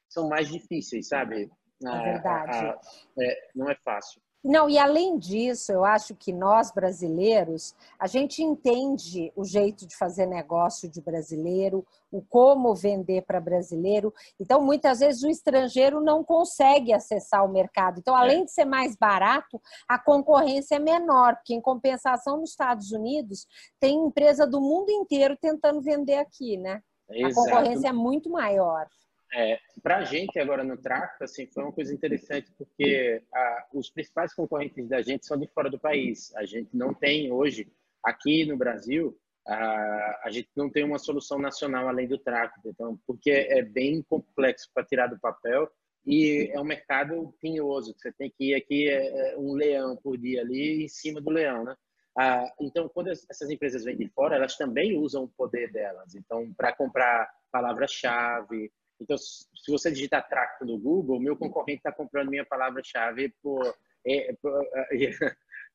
[0.08, 1.50] são mais difíceis, sabe?
[1.84, 2.56] É verdade.
[2.56, 2.80] A, a,
[3.20, 4.20] é, não é fácil.
[4.46, 9.96] Não, e além disso, eu acho que nós brasileiros, a gente entende o jeito de
[9.96, 14.14] fazer negócio de brasileiro, o como vender para brasileiro.
[14.38, 17.98] Então, muitas vezes o estrangeiro não consegue acessar o mercado.
[17.98, 22.92] Então, além de ser mais barato, a concorrência é menor, porque em compensação nos Estados
[22.92, 23.48] Unidos
[23.80, 26.82] tem empresa do mundo inteiro tentando vender aqui, né?
[27.10, 27.40] Exato.
[27.40, 28.86] A concorrência é muito maior.
[29.34, 33.90] É, para a gente agora no Tracto, assim, foi uma coisa interessante porque a, os
[33.90, 36.34] principais concorrentes da gente são de fora do país.
[36.36, 37.70] A gente não tem hoje
[38.02, 42.98] aqui no Brasil a, a gente não tem uma solução nacional além do Tracto, então
[43.06, 45.70] porque é bem complexo para tirar do papel
[46.04, 47.94] e é um mercado pinhoso.
[47.96, 51.30] Você tem que ir aqui é, é, um leão por dia ali em cima do
[51.30, 51.76] leão, né?
[52.18, 56.14] Ah, então, quando essas empresas vêm de fora, elas também usam o poder delas.
[56.14, 62.30] Então, para comprar palavra-chave, Então, se você digitar Tracto no Google, meu concorrente está comprando
[62.30, 63.74] minha palavra-chave por,
[64.06, 64.52] é, por
[64.92, 65.10] é,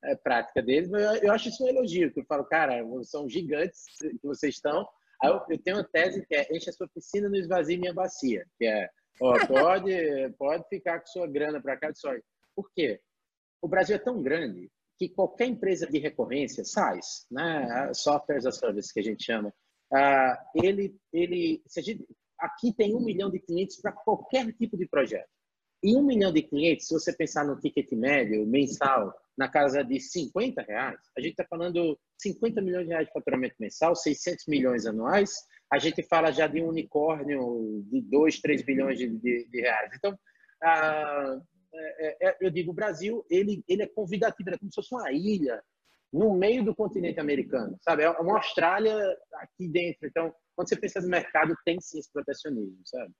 [0.06, 0.90] é, prática deles.
[0.90, 4.88] Mas eu, acho isso um elogio, que eu falo, cara, são gigantes que vocês estão.
[5.22, 7.78] Aí eu, eu tenho uma tese que é enche a sua piscina e não esvazie
[7.78, 9.94] minha bacia, que é ó, pode,
[10.38, 12.26] pode ficar com sua grana para cá sorte.
[12.56, 13.00] Por quê?
[13.62, 18.94] O Brasil é tão grande que qualquer empresa de recorrência, SaaS, né, Software as Service,
[18.94, 19.50] que a gente chama,
[19.92, 22.06] uh, ele, ele, se a gente,
[22.42, 25.30] aqui tem um milhão de clientes para qualquer tipo de projeto.
[25.84, 30.00] E um milhão de clientes, se você pensar no ticket médio mensal, na casa de
[30.00, 34.86] 50 reais, a gente está falando 50 milhões de reais de faturamento mensal, 600 milhões
[34.86, 35.34] anuais,
[35.72, 39.92] a gente fala já de um unicórnio de 2, 3 bilhões de, de, de reais.
[39.96, 40.16] Então,
[40.62, 41.40] ah,
[41.74, 44.94] é, é, eu digo, o Brasil, ele, ele é convidativo, ele é como se fosse
[44.94, 45.64] uma ilha
[46.12, 48.04] no meio do continente americano, sabe?
[48.04, 48.96] É uma Austrália
[49.36, 50.08] aqui dentro.
[50.08, 53.12] Então, quando você pensa no mercado, tem sim esse protecionismo, sabe?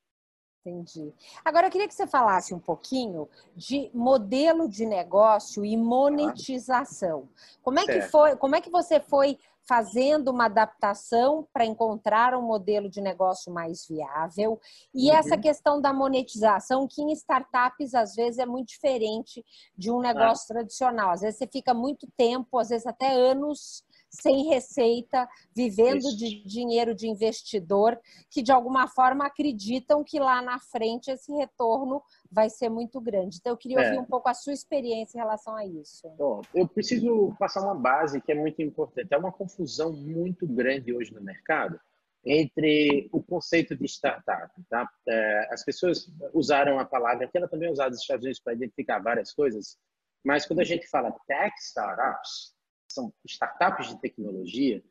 [0.64, 1.12] Entendi.
[1.44, 7.28] Agora eu queria que você falasse um pouquinho de modelo de negócio e monetização.
[7.64, 8.36] Como é que foi?
[8.36, 13.88] Como é que você foi fazendo uma adaptação para encontrar um modelo de negócio mais
[13.88, 14.60] viável?
[14.94, 15.18] E uhum.
[15.18, 19.44] essa questão da monetização, que em startups às vezes é muito diferente
[19.76, 20.54] de um negócio ah.
[20.54, 21.10] tradicional.
[21.10, 26.18] Às vezes você fica muito tempo, às vezes até anos sem receita, vivendo Isso.
[26.18, 27.98] de dinheiro de investidor,
[28.30, 33.38] que de alguma forma acreditam que lá na frente esse retorno vai ser muito grande.
[33.38, 33.86] Então, eu queria é.
[33.86, 36.10] ouvir um pouco a sua experiência em relação a isso.
[36.18, 39.08] Bom, eu preciso passar uma base que é muito importante.
[39.12, 41.80] É uma confusão muito grande hoje no mercado
[42.24, 44.52] entre o conceito de startup.
[44.70, 44.88] Tá?
[45.08, 48.54] É, as pessoas usaram a palavra, que ela também é usada nos Estados Unidos para
[48.54, 49.78] identificar várias coisas,
[50.24, 52.54] mas quando a gente fala tech startups,
[52.94, 54.84] são startups de tecnologia,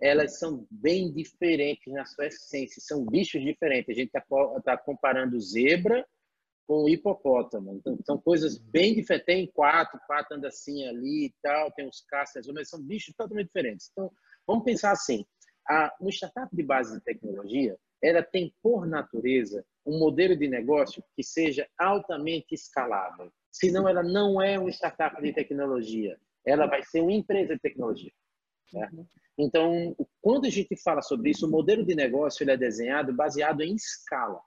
[0.00, 3.90] elas são bem diferentes na sua essência, são bichos diferentes.
[3.90, 4.24] A gente está
[4.64, 6.06] tá comparando zebra
[6.68, 7.74] com hipopótamo.
[7.74, 9.26] Então, são coisas bem diferentes.
[9.26, 13.46] Tem quatro, quatro anda assim ali e tal, tem os caças, mas são bichos totalmente
[13.46, 13.88] diferentes.
[13.90, 14.12] Então,
[14.46, 15.24] vamos pensar assim:
[15.66, 21.02] a, uma startup de base de tecnologia, ela tem, por natureza, um modelo de negócio
[21.16, 23.32] que seja altamente escalável.
[23.50, 28.12] Senão, ela não é uma startup de tecnologia ela vai ser uma empresa de tecnologia.
[28.72, 28.88] Né?
[29.38, 33.62] Então, quando a gente fala sobre isso, o modelo de negócio ele é desenhado baseado
[33.62, 34.40] em escala.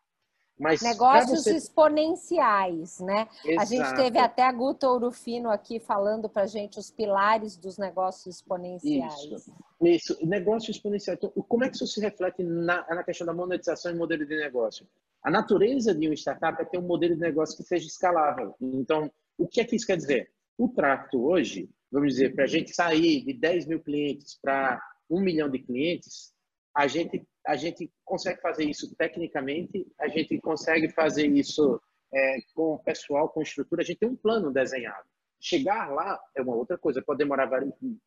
[0.60, 1.56] Mas Negócios você...
[1.56, 3.28] exponenciais, né?
[3.44, 3.62] Exato.
[3.62, 7.80] A gente teve até a Guto Ourufino aqui falando para a gente os pilares dos
[7.80, 9.24] negócios exponenciais.
[9.24, 10.26] Isso, isso.
[10.26, 11.16] negócio exponencial.
[11.16, 14.36] Então, como é que isso se reflete na, na questão da monetização e modelo de
[14.36, 14.88] negócio?
[15.24, 18.54] A natureza de uma startup é ter um modelo de negócio que seja escalável.
[18.62, 20.32] Então, o que é que isso quer dizer?
[20.60, 25.20] O Tracto hoje, vamos dizer, para a gente sair de 10 mil clientes para um
[25.20, 26.34] milhão de clientes,
[26.76, 31.82] a gente, a gente consegue fazer isso tecnicamente, a gente consegue fazer isso
[32.14, 35.06] é, com o pessoal, com estrutura, a gente tem um plano desenhado.
[35.40, 37.50] Chegar lá é uma outra coisa, pode demorar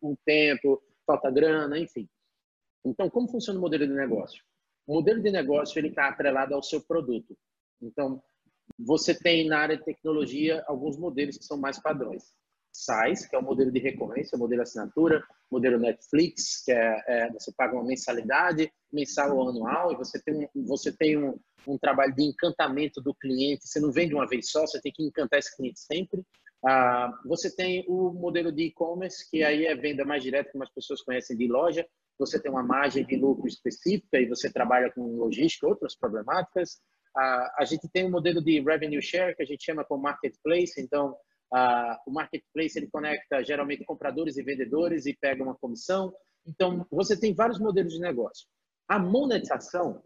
[0.02, 2.08] um tempo, falta grana, enfim.
[2.84, 4.42] Então, como funciona o modelo de negócio?
[4.86, 7.36] O modelo de negócio ele está atrelado ao seu produto.
[7.82, 8.22] Então,
[8.78, 12.32] você tem na área de tecnologia alguns modelos que são mais padrões.
[12.74, 17.32] SaaS, que é o modelo de recorrência, o modelo assinatura, modelo Netflix, que é, é,
[17.32, 21.78] você paga uma mensalidade, mensal ou anual, e você tem, um, você tem um, um,
[21.78, 25.38] trabalho de encantamento do cliente, você não vende uma vez só, você tem que encantar
[25.38, 26.22] esse cliente sempre.
[26.66, 30.70] Ah, você tem o modelo de e-commerce, que aí é venda mais direta, como as
[30.70, 31.86] pessoas conhecem de loja,
[32.18, 36.80] você tem uma margem de lucro específica e você trabalha com logística, outras problemáticas.
[37.16, 40.80] Ah, a gente tem um modelo de revenue share, que a gente chama como marketplace,
[40.80, 41.16] então
[42.06, 46.12] O marketplace ele conecta geralmente compradores e vendedores e pega uma comissão.
[46.46, 48.46] Então, você tem vários modelos de negócio.
[48.88, 50.02] A monetização,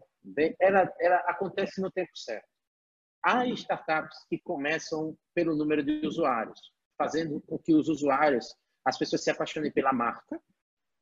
[0.59, 2.47] ela, ela acontece no tempo certo.
[3.23, 6.59] Há startups que começam pelo número de usuários,
[6.97, 10.39] fazendo com que os usuários, as pessoas se apaixonem pela marca,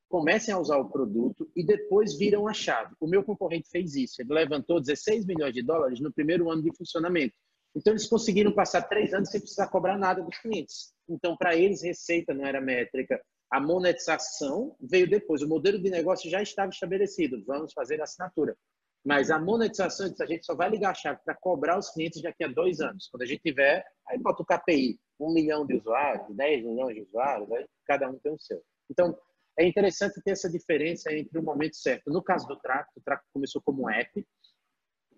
[0.10, 2.96] comecem a usar o produto e depois viram a chave.
[3.00, 4.22] O meu concorrente fez isso.
[4.22, 7.36] Ele levantou 16 milhões de dólares no primeiro ano de funcionamento.
[7.78, 10.96] Então, eles conseguiram passar três anos sem precisar cobrar nada dos clientes.
[11.08, 13.22] Então, para eles, receita não era métrica.
[13.52, 15.44] A monetização veio depois.
[15.44, 17.44] O modelo de negócio já estava estabelecido.
[17.46, 18.58] Vamos fazer a assinatura.
[19.06, 22.44] Mas a monetização, a gente só vai ligar a chave para cobrar os clientes daqui
[22.44, 23.08] a dois anos.
[23.12, 27.04] Quando a gente tiver, aí bota o KPI, um milhão de usuários, 10 milhões de
[27.04, 28.60] usuários, aí cada um tem o seu.
[28.90, 29.16] Então,
[29.58, 32.10] é interessante ter essa diferença entre o momento certo.
[32.10, 34.26] No caso do Tracto, o Tracto começou como um app,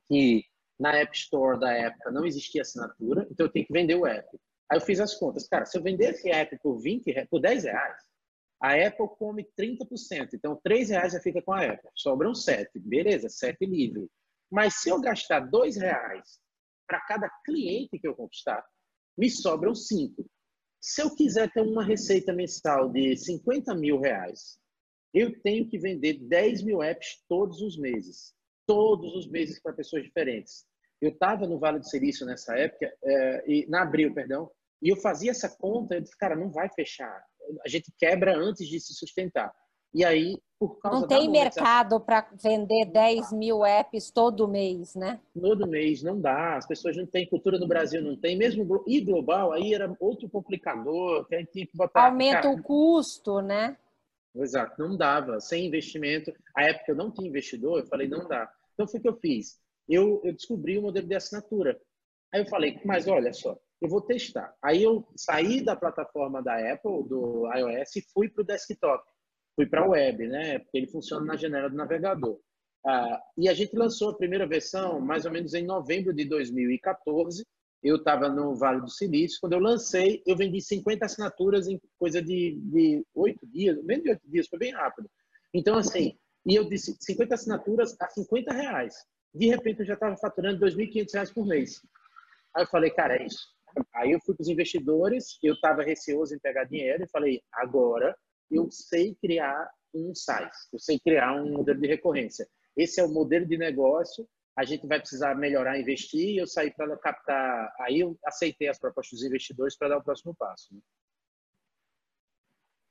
[0.10, 0.44] que
[0.80, 4.28] na App Store da época não existia assinatura, então eu tenho que vender o app.
[4.72, 5.48] Aí eu fiz as contas.
[5.48, 7.98] Cara, se eu vender esse app por 20, por 10 reais,
[8.62, 10.30] a Apple come 30%.
[10.34, 11.90] Então, 3 reais já fica com a Apple.
[11.96, 12.70] Sobram 7.
[12.80, 14.08] Beleza, 7 livre.
[14.52, 16.40] Mas se eu gastar dois reais
[16.88, 18.64] para cada cliente que eu conquistar,
[19.18, 20.26] me sobram cinco.
[20.82, 24.58] Se eu quiser ter uma receita mensal de 50 mil reais,
[25.14, 28.34] eu tenho que vender 10 mil apps todos os meses.
[28.70, 30.64] Todos os meses para pessoas diferentes.
[31.02, 34.96] Eu estava no Vale do Silício nessa época, é, e, na abril, perdão, e eu
[34.96, 37.24] fazia essa conta, eu disse, cara, não vai fechar.
[37.66, 39.52] A gente quebra antes de se sustentar.
[39.92, 45.20] E aí, por causa Não tem mercado para vender 10 mil apps todo mês, né?
[45.34, 46.58] Todo mês, não dá.
[46.58, 48.38] As pessoas não têm cultura no Brasil, não tem.
[48.38, 52.06] Mesmo e global, aí era outro complicador, tinha que botar.
[52.06, 53.78] Aumenta cara, o custo, né?
[54.36, 55.40] Exato, não dava.
[55.40, 56.32] Sem investimento.
[56.56, 58.52] A época eu não tinha investidor, eu falei, não dá.
[58.80, 59.60] Então foi o que eu fiz.
[59.90, 61.78] Eu, eu descobri o modelo de assinatura.
[62.34, 64.56] Aí eu falei, mas olha só, eu vou testar.
[64.64, 69.04] Aí eu saí da plataforma da Apple, do iOS, e fui para o desktop
[69.60, 70.60] fui para a web, né?
[70.60, 72.40] Porque ele funciona na janela do navegador.
[72.88, 77.46] Ah, e a gente lançou a primeira versão mais ou menos em novembro de 2014.
[77.84, 79.38] Eu estava no Vale do Silício.
[79.42, 84.30] Quando eu lancei, eu vendi 50 assinaturas em coisa de oito dias, menos de oito
[84.30, 85.10] dias, foi bem rápido.
[85.54, 88.96] Então, assim, e eu disse 50 assinaturas a 50 reais.
[89.34, 91.82] De repente, eu já estava faturando 2.500 reais por mês.
[92.56, 93.48] Aí eu falei, cara, é isso.
[93.94, 98.16] Aí eu fui para os investidores, eu estava receoso em pegar dinheiro e falei, agora
[98.50, 102.48] eu sei criar um site, eu sei criar um modelo de recorrência.
[102.76, 104.28] Esse é o modelo de negócio.
[104.58, 106.38] A gente vai precisar melhorar, investir.
[106.38, 107.74] Eu saí para captar.
[107.82, 110.74] Aí eu aceitei as propostas dos investidores para dar o próximo passo.
[110.74, 110.82] Né?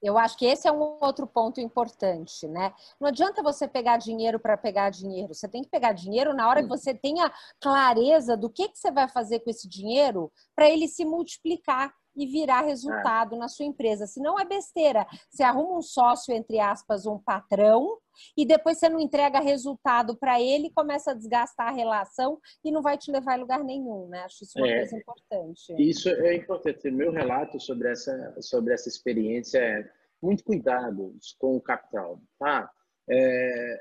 [0.02, 2.72] Eu acho que esse é um outro ponto importante, né?
[3.00, 5.34] Não adianta você pegar dinheiro para pegar dinheiro.
[5.34, 8.92] Você tem que pegar dinheiro na hora que você tenha clareza do que, que você
[8.92, 13.38] vai fazer com esse dinheiro para ele se multiplicar e virar resultado é.
[13.38, 14.07] na sua empresa.
[14.07, 17.96] Se não é besteira, você arruma um sócio, entre aspas, um patrão,
[18.37, 22.83] e depois você não entrega resultado para ele, começa a desgastar a relação e não
[22.83, 24.22] vai te levar a lugar nenhum, né?
[24.24, 25.74] Acho isso uma é, coisa importante.
[25.78, 26.90] Isso é importante.
[26.90, 29.88] Meu relato sobre essa, sobre essa experiência é
[30.20, 32.68] muito cuidado com o capital, tá?
[33.11, 33.81] É,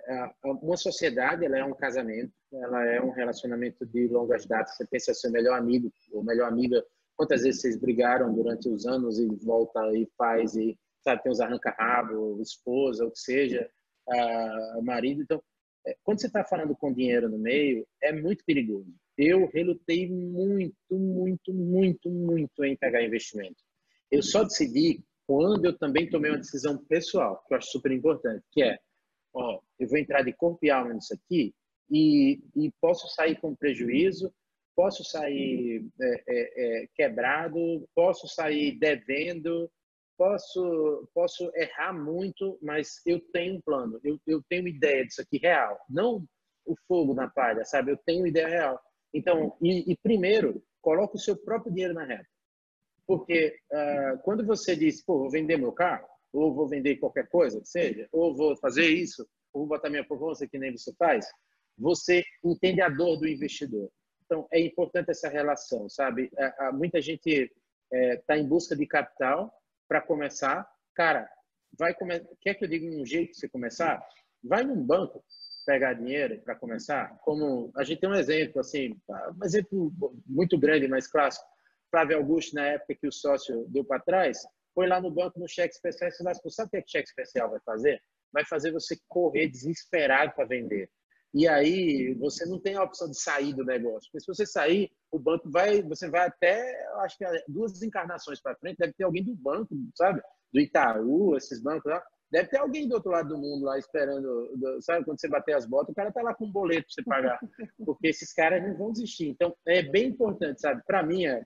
[0.61, 4.77] uma sociedade ela é um casamento, ela é um relacionamento de longas datas.
[4.77, 6.81] Você pensa ser melhor amigo ou melhor amiga
[7.17, 11.39] Quantas vezes vocês brigaram durante os anos e volta e faz e sabe tem os
[11.39, 13.69] arranca-rabo, esposa, o que seja,
[14.07, 15.21] uh, marido.
[15.21, 15.41] Então,
[15.85, 18.93] é, quando você está falando com dinheiro no meio, é muito perigoso.
[19.17, 23.55] Eu relutei muito, muito, muito, muito em pegar investimento.
[24.11, 28.43] Eu só decidi quando eu também tomei uma decisão pessoal, que eu acho super importante,
[28.51, 28.77] que é,
[29.33, 31.53] ó, eu vou entrar de corpo e alma nisso aqui
[31.89, 34.31] e, e posso sair com prejuízo,
[34.77, 39.67] posso sair é, é, é, quebrado, posso sair devendo,
[40.15, 45.39] posso posso errar muito, mas eu tenho um plano, eu, eu tenho ideia disso aqui
[45.39, 46.23] real, não
[46.63, 47.91] o fogo na palha, sabe?
[47.91, 48.79] Eu tenho ideia real.
[49.13, 52.27] Então, e, e primeiro, coloca o seu próprio dinheiro na reta.
[53.07, 57.61] Porque uh, quando você diz, pô, vou vender meu carro, ou vou vender qualquer coisa,
[57.63, 61.25] seja, ou vou fazer isso, ou vou botar minha poupança que nem você faz,
[61.77, 63.89] você entende a dor do investidor.
[64.27, 66.29] Então, é importante essa relação, sabe?
[66.37, 67.49] É, muita gente
[67.91, 69.51] está é, em busca de capital
[69.87, 70.69] para começar.
[70.93, 71.29] Cara,
[71.79, 72.19] vai come...
[72.41, 74.05] quer que eu diga um jeito de você começar?
[74.43, 75.23] Vai num banco
[75.65, 77.17] pegar dinheiro para começar.
[77.19, 79.93] Como a gente tem um exemplo, assim, um exemplo
[80.25, 81.45] muito grande, mas clássico.
[81.89, 85.47] Flávio Augusto, na época que o sócio deu para trás, foi lá no banco no
[85.47, 86.11] cheque especial.
[86.11, 88.01] Você vai, sabe o que, é que cheque especial vai fazer?
[88.31, 90.89] Vai fazer você correr desesperado para vender.
[91.37, 94.09] E aí você não tem a opção de sair do negócio.
[94.11, 98.55] Porque se você sair, o banco vai, você vai até, acho que duas encarnações para
[98.55, 100.19] frente, deve ter alguém do banco, sabe?
[100.51, 102.03] Do Itaú, esses bancos lá.
[102.31, 104.49] Deve ter alguém do outro lado do mundo lá esperando,
[104.81, 105.05] sabe?
[105.05, 107.39] Quando você bater as botas, o cara tá lá com um boleto para você pagar.
[107.85, 109.29] Porque esses caras não vão desistir.
[109.29, 110.81] Então, é bem importante, sabe?
[110.87, 111.43] Para mim, é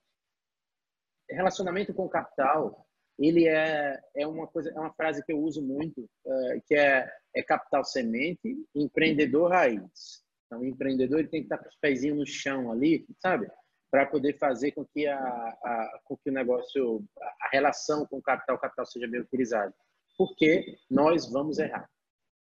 [1.29, 2.87] relacionamento com capital
[3.19, 7.09] ele é, é uma coisa, é uma frase que eu uso muito, uh, que é,
[7.35, 10.23] é capital semente, empreendedor raiz.
[10.45, 13.49] Então, o empreendedor ele tem que estar com os pezinhos no chão ali, sabe?
[13.89, 17.03] Para poder fazer com que, a, a, com que o negócio,
[17.41, 19.73] a relação com o capital, o capital seja bem utilizado.
[20.17, 21.89] Porque nós vamos errar.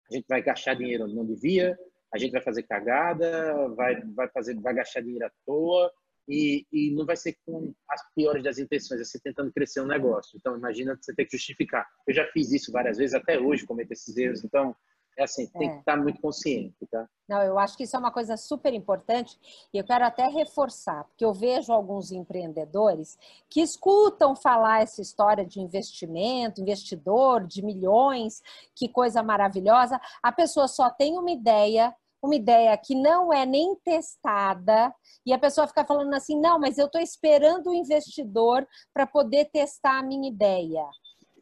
[0.09, 1.78] A gente vai gastar dinheiro onde não devia,
[2.14, 5.91] a gente vai fazer cagada, vai, vai, fazer, vai gastar dinheiro à toa,
[6.32, 9.86] e, e não vai ser com as piores das intenções, é você tentando crescer um
[9.86, 10.38] negócio.
[10.38, 11.86] Então, imagina você ter que justificar.
[12.07, 14.41] Eu já fiz isso várias vezes, até hoje cometo esses erros.
[14.41, 14.73] Então,
[15.17, 15.73] é assim, tem é.
[15.73, 17.05] que estar muito consciente, tá?
[17.27, 19.38] Não, eu acho que isso é uma coisa super importante
[19.73, 23.17] e eu quero até reforçar, porque eu vejo alguns empreendedores
[23.49, 28.41] que escutam falar essa história de investimento, investidor, de milhões,
[28.73, 29.99] que coisa maravilhosa.
[30.23, 34.93] A pessoa só tem uma ideia, uma ideia que não é nem testada
[35.26, 39.45] e a pessoa fica falando assim, não, mas eu estou esperando o investidor para poder
[39.45, 40.86] testar a minha ideia.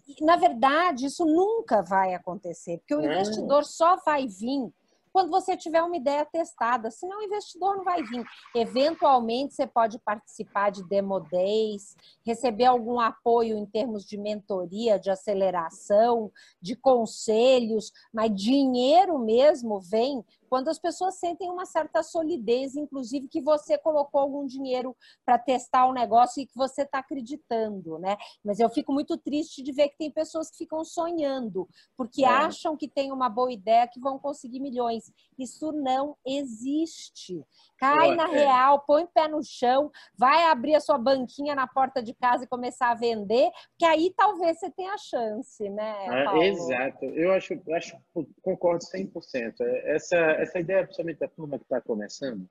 [0.07, 4.73] E, na verdade, isso nunca vai acontecer, porque o investidor só vai vir
[5.11, 8.23] quando você tiver uma ideia testada, senão o investidor não vai vir.
[8.55, 15.09] Eventualmente, você pode participar de Demo Days, receber algum apoio em termos de mentoria, de
[15.09, 23.27] aceleração, de conselhos, mas dinheiro mesmo vem quando as pessoas sentem uma certa solidez, inclusive
[23.27, 28.17] que você colocou algum dinheiro para testar o negócio e que você está acreditando, né?
[28.43, 32.27] Mas eu fico muito triste de ver que tem pessoas que ficam sonhando, porque é.
[32.27, 35.11] acham que tem uma boa ideia que vão conseguir milhões.
[35.37, 37.45] Isso não existe.
[37.79, 38.39] Cai na é.
[38.39, 42.43] real, põe o pé no chão, vai abrir a sua banquinha na porta de casa
[42.43, 45.95] e começar a vender, que aí talvez você tenha chance, né?
[46.07, 47.05] É, exato.
[47.05, 47.97] Eu acho, acho
[48.41, 49.53] concordo 100%.
[49.85, 52.47] Essa essa ideia, principalmente da turma que está começando,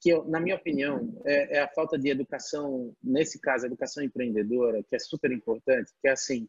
[0.00, 4.82] que eu, na minha opinião é, é, a falta de educação, nesse caso, educação empreendedora,
[4.82, 6.48] que é super importante, que é assim,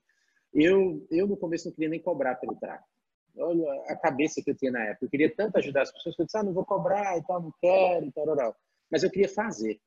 [0.51, 2.92] eu, eu no começo não queria nem cobrar pelo tráfico.
[3.37, 5.05] Olha a cabeça que eu tinha na época.
[5.05, 7.41] Eu queria tanto ajudar as pessoas que eu disse, ah, não vou cobrar e tal,
[7.41, 8.55] não quero e tal, tal, tal.
[8.91, 9.79] Mas eu queria fazer.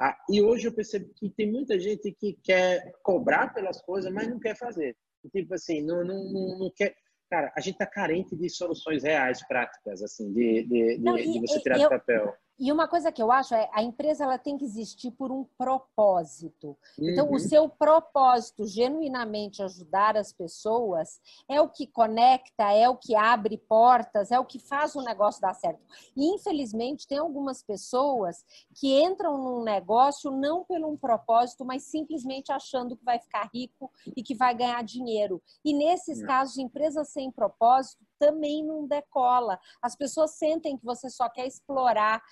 [0.00, 4.28] Ah, e hoje eu percebo que tem muita gente que quer cobrar pelas coisas, mas
[4.28, 4.96] não quer fazer.
[5.32, 6.94] Tipo assim, não, não, não, não quer
[7.28, 11.60] cara, a gente está carente de soluções reais, práticas, assim, de, de, de, de você
[11.60, 12.34] tirar eu, do papel.
[12.58, 15.44] E uma coisa que eu acho é a empresa ela tem que existir por um
[15.56, 16.76] propósito.
[16.98, 17.10] Uhum.
[17.10, 17.38] Então, o uhum.
[17.38, 24.32] seu propósito, genuinamente ajudar as pessoas, é o que conecta, é o que abre portas,
[24.32, 25.80] é o que faz o negócio dar certo.
[26.16, 28.44] E, infelizmente, tem algumas pessoas
[28.74, 33.90] que entram num negócio não pelo um propósito, mas simplesmente achando que vai ficar rico
[34.16, 35.40] e que vai ganhar dinheiro.
[35.64, 36.26] E nesses uhum.
[36.26, 39.58] casos, empresas sem propósito também não decola.
[39.82, 42.22] As pessoas sentem que você só quer explorar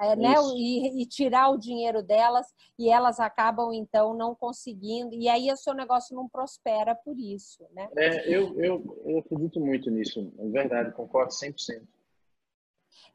[0.00, 2.46] é, né, e, e, tirar o dinheiro delas
[2.78, 7.66] e elas acabam então não conseguindo e aí o seu negócio não prospera por isso,
[7.72, 7.88] né?
[7.96, 11.82] É, eu, eu, eu acredito muito nisso, é verdade, concordo 100%.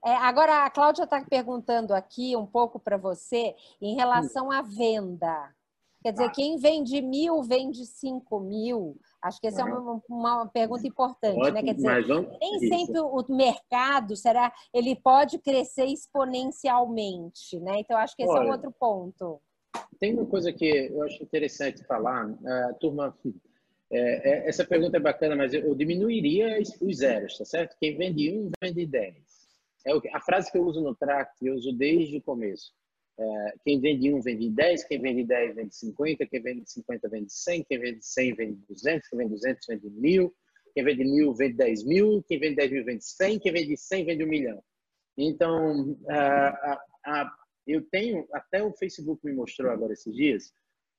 [0.04, 4.52] É, agora a Cláudia está perguntando aqui um pouco para você em relação hum.
[4.52, 5.54] à venda.
[6.02, 6.32] Quer dizer, ah.
[6.32, 8.98] quem vende mil vende cinco mil.
[9.22, 11.64] Acho que essa é uma, uma pergunta importante, Ótimo, né?
[11.64, 12.38] Quer dizer, vamos...
[12.40, 17.80] nem sempre o mercado será, ele pode crescer exponencialmente, né?
[17.80, 19.40] Então acho que esse Olha, é um outro ponto.
[20.00, 22.36] Tem uma coisa que eu acho interessante falar,
[22.70, 23.16] a turma,
[23.92, 24.00] é,
[24.48, 27.78] é, essa pergunta é bacana, mas eu, eu diminuiria os zeros, tá certo?
[27.80, 29.42] Quem vende um vende dez.
[29.86, 32.72] É a frase que eu uso no tract, eu uso desde o começo.
[33.22, 37.32] É, quem vende um vende 10, quem vende 10 vende 50, quem vende 50 vende
[37.32, 40.34] 100, quem vende 100 vende 200, quem vende 200 vende 1000,
[40.74, 44.06] quem vende 1000 vende 10 mil, quem vende 10 mil vende 100, quem vende 100
[44.06, 44.64] vende 1 milhão.
[45.16, 47.36] Então, a, a,
[47.68, 50.52] eu tenho, até o Facebook me mostrou agora esses dias,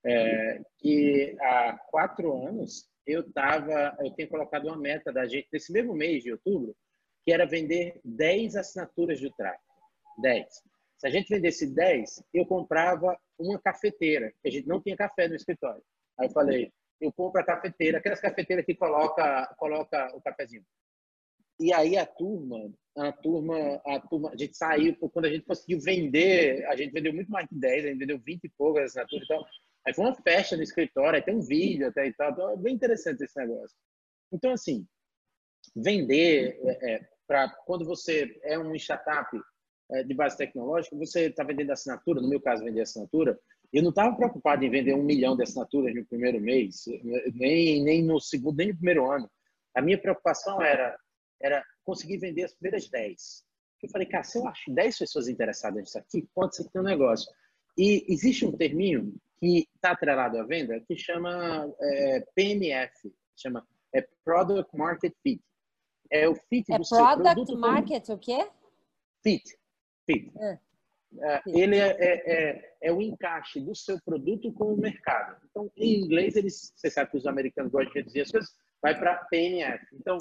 [0.04, 5.72] é, que há quatro anos eu tava, eu tinha colocado uma meta da gente, nesse
[5.72, 6.76] mesmo mês de outubro,
[7.24, 9.62] que era vender 10 assinaturas de tráfego.
[10.20, 10.71] 10.
[11.02, 15.26] Se a gente vendesse 10, eu comprava uma cafeteira, que a gente não tinha café
[15.26, 15.82] no escritório.
[16.16, 20.64] Aí eu falei, eu compro a cafeteira, aquelas cafeteiras que coloca, coloca o cafezinho.
[21.58, 25.80] E aí a turma, a turma, a turma, a gente saiu, quando a gente conseguiu
[25.80, 29.24] vender, a gente vendeu muito mais de 10, a gente vendeu 20 e poucas assinaturas
[29.24, 29.44] e tal.
[29.84, 32.30] Aí foi uma festa no escritório, aí tem um vídeo até e tal.
[32.30, 33.76] Então é bem interessante esse negócio.
[34.30, 34.86] Então, assim,
[35.74, 39.36] vender, é, é para quando você é um startup
[40.04, 43.38] de base tecnológica, você está vendendo assinatura, no meu caso, vender assinatura,
[43.72, 46.84] eu não estava preocupado em vender um milhão de assinaturas no primeiro mês,
[47.34, 49.30] nem, nem no segundo, nem no primeiro ano.
[49.74, 50.96] A minha preocupação era,
[51.40, 53.44] era conseguir vender as primeiras 10.
[53.82, 56.84] Eu falei, cara, se eu acho 10 pessoas interessadas nisso aqui, quanto você tem um
[56.84, 57.32] negócio?
[57.76, 64.06] E existe um terminho que está atrelado à venda que chama é, PMF, chama é
[64.24, 65.42] Product Market Fit.
[66.10, 68.48] É o fit é do Product Market o quê?
[69.22, 69.42] Fit.
[70.06, 70.32] Fit.
[70.38, 70.58] É.
[71.20, 75.36] É, ele é, é, é, é, o encaixe do seu produto com o mercado.
[75.50, 78.50] Então, em inglês, eles, você sabe que os americanos gostam de reduzir as coisas,
[78.80, 79.84] vai para PNF.
[79.92, 80.16] Então,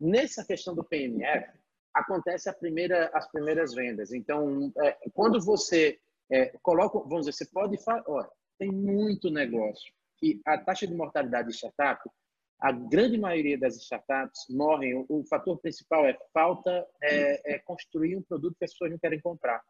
[0.00, 1.50] nessa questão do PNF,
[1.92, 4.12] acontece primeira, as primeiras vendas.
[4.12, 5.98] Então, é, quando você
[6.30, 10.94] é, coloca, vamos dizer, você pode falar, olha, tem muito negócio que a taxa de
[10.94, 12.08] mortalidade de startup
[12.60, 14.94] a grande maioria das startups morrem.
[14.94, 18.98] O, o fator principal é falta é, é, construir um produto que as pessoas não
[18.98, 19.62] querem comprar.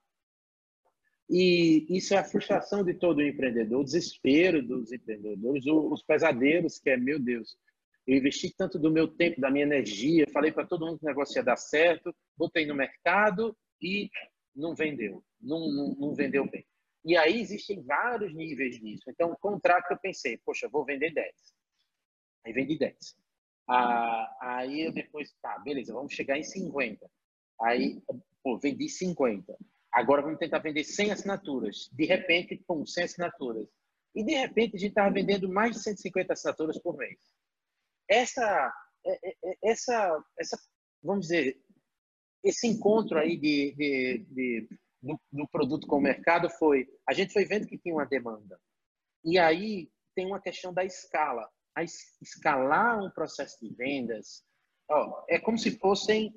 [1.31, 6.89] E isso é a frustração de todo empreendedor, o desespero dos empreendedores, os pesadelos que
[6.89, 7.55] é, meu Deus,
[8.07, 11.09] Eu investi tanto do meu tempo, da minha energia, falei para todo mundo que o
[11.09, 14.11] negócio ia dar certo, botei no mercado e
[14.57, 16.65] não vendeu, não, não, não vendeu bem.
[17.05, 19.05] E aí existem vários níveis disso.
[19.09, 21.58] Então, o contrato eu pensei, poxa, vou vender 10.
[22.49, 23.17] Aí vendi 10.
[23.69, 27.07] Ah, aí eu depois, tá, beleza, vamos chegar em 50.
[27.61, 28.03] Aí,
[28.43, 29.55] pô, vendi 50.
[29.93, 31.91] Agora vamos tentar vender 100 assinaturas.
[31.93, 33.69] De repente, pum, 100 assinaturas.
[34.15, 37.19] E de repente a gente estava vendendo mais de 150 assinaturas por mês.
[38.09, 38.73] Essa,
[39.05, 40.59] é, é, é, essa, essa
[41.03, 41.61] vamos dizer,
[42.43, 44.69] esse encontro aí de, de, de
[45.03, 48.59] do, do, produto com o mercado foi, a gente foi vendo que tinha uma demanda.
[49.23, 51.47] E aí tem uma questão da escala
[51.79, 54.43] a escalar um processo de vendas,
[54.91, 56.35] ó, é como se fossem,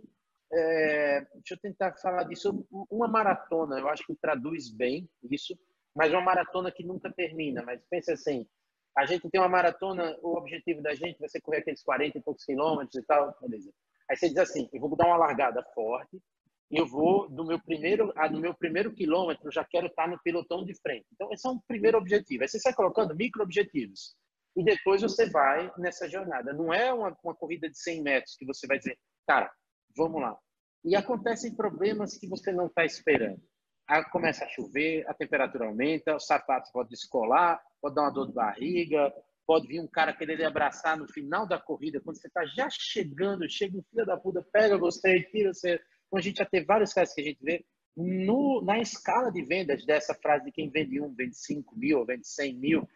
[0.54, 5.58] é, deixa eu tentar falar disso, uma maratona, eu acho que traduz bem isso,
[5.96, 7.64] mas uma maratona que nunca termina.
[7.64, 8.48] Mas pensa assim,
[8.96, 12.22] a gente tem uma maratona, o objetivo da gente vai ser correr aqueles 40 e
[12.22, 13.72] poucos quilômetros e tal, beleza.
[14.10, 16.22] Aí você diz assim, eu vou dar uma largada forte,
[16.70, 20.74] eu vou do meu primeiro no meu primeiro quilômetro já quero estar no pelotão de
[20.82, 21.08] frente.
[21.14, 22.44] Então esse é um primeiro objetivo.
[22.44, 24.16] Aí você sai colocando micro objetivos
[24.56, 26.54] e depois você vai nessa jornada.
[26.54, 28.98] Não é uma, uma corrida de 100 metros que você vai dizer,
[29.28, 29.52] cara,
[29.96, 30.38] vamos lá.
[30.84, 33.42] E acontecem problemas que você não está esperando.
[33.88, 38.28] Aí começa a chover, a temperatura aumenta, o sapato pode descolar, pode dar uma dor
[38.28, 39.14] de barriga,
[39.46, 42.70] pode vir um cara querer lhe abraçar no final da corrida, quando você está já
[42.70, 45.74] chegando, chega um filho da puta, pega você, tira você.
[46.08, 49.44] Então a gente já tem vários casos que a gente vê no, na escala de
[49.44, 52.90] vendas dessa frase de quem vende um, vende 5 mil, vende 100 mil,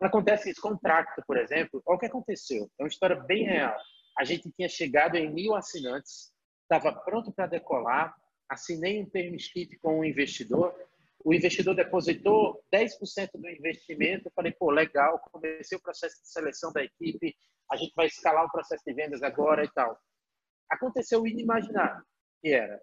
[0.00, 1.82] Acontece isso com o Tracto, por exemplo.
[1.86, 2.70] Olha o que aconteceu.
[2.78, 3.76] É uma história bem real.
[4.16, 6.32] A gente tinha chegado em mil assinantes,
[6.62, 8.14] estava pronto para decolar,
[8.48, 10.74] assinei um term sheet com um investidor.
[11.24, 14.30] O investidor depositou 10% do investimento.
[14.34, 17.34] Falei, pô, legal, comecei o processo de seleção da equipe,
[17.70, 19.98] a gente vai escalar o processo de vendas agora e tal.
[20.70, 22.02] Aconteceu o inimaginável,
[22.40, 22.80] que era,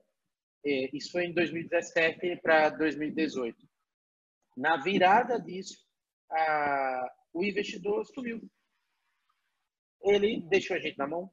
[0.66, 3.57] é, isso foi em 2017 para 2018.
[4.57, 5.84] Na virada disso,
[6.32, 8.41] a, o investidor sumiu.
[10.01, 11.30] Ele deixou a gente na mão.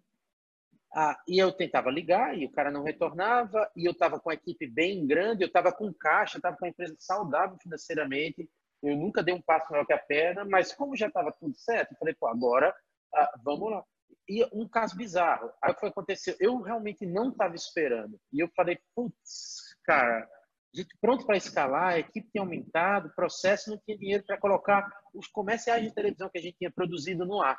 [0.95, 3.71] Ah, e eu tentava ligar e o cara não retornava.
[3.77, 6.69] E eu estava com a equipe bem grande, eu estava com caixa, estava com a
[6.69, 8.49] empresa saudável financeiramente.
[8.83, 11.93] Eu nunca dei um passo maior que a perna, mas como já estava tudo certo,
[11.93, 12.75] eu falei, pô, agora
[13.15, 13.85] ah, vamos lá.
[14.29, 15.51] E um caso bizarro.
[15.63, 16.37] Aí que aconteceu?
[16.41, 18.19] Eu realmente não estava esperando.
[18.33, 20.29] E eu falei, putz, cara,
[20.75, 24.91] gente pronto para escalar, a equipe tinha aumentado, o processo não tinha dinheiro para colocar
[25.13, 27.59] os comerciais de televisão que a gente tinha produzido no ar.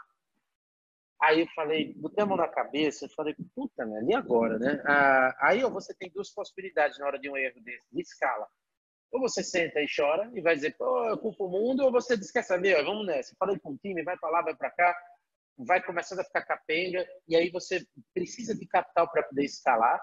[1.22, 4.04] Aí eu falei, botei a mão na cabeça, falei, puta, né?
[4.10, 4.84] E agora, né?
[4.86, 8.46] Ah, aí você tem duas possibilidades na hora de um erro desse, de escala.
[9.12, 12.18] Ou você senta e chora e vai dizer, pô, eu culpo o mundo, ou você
[12.18, 13.36] diz, quer saber, vamos nessa.
[13.40, 14.98] Falei com o time, vai para lá, vai para cá,
[15.58, 20.02] vai começando a ficar capenga, e aí você precisa de capital para poder escalar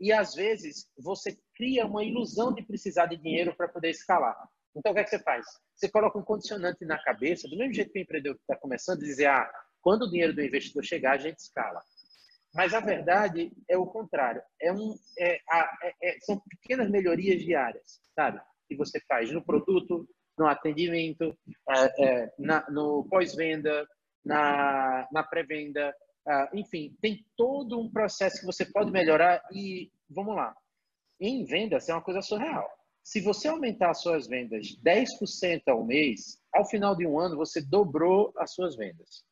[0.00, 4.36] e às vezes você cria uma ilusão de precisar de dinheiro para poder escalar.
[4.76, 5.44] Então, o que, é que você faz?
[5.74, 9.26] Você coloca um condicionante na cabeça, do mesmo jeito que o empreendedor está começando, dizer,
[9.26, 11.80] ah, quando o dinheiro do investidor chegar, a gente escala.
[12.54, 14.42] Mas a verdade é o contrário.
[14.60, 18.40] É um, é, é, é, são pequenas melhorias diárias, sabe?
[18.68, 21.36] Que você faz no produto, no atendimento,
[21.70, 23.86] é, é, na, no pós-venda,
[24.24, 25.94] na, na pré-venda,
[26.28, 30.54] ah, enfim, tem todo um processo que você pode melhorar e vamos lá.
[31.18, 32.68] Em vendas é uma coisa surreal.
[33.02, 37.62] Se você aumentar as suas vendas 10% ao mês, ao final de um ano você
[37.62, 39.24] dobrou as suas vendas.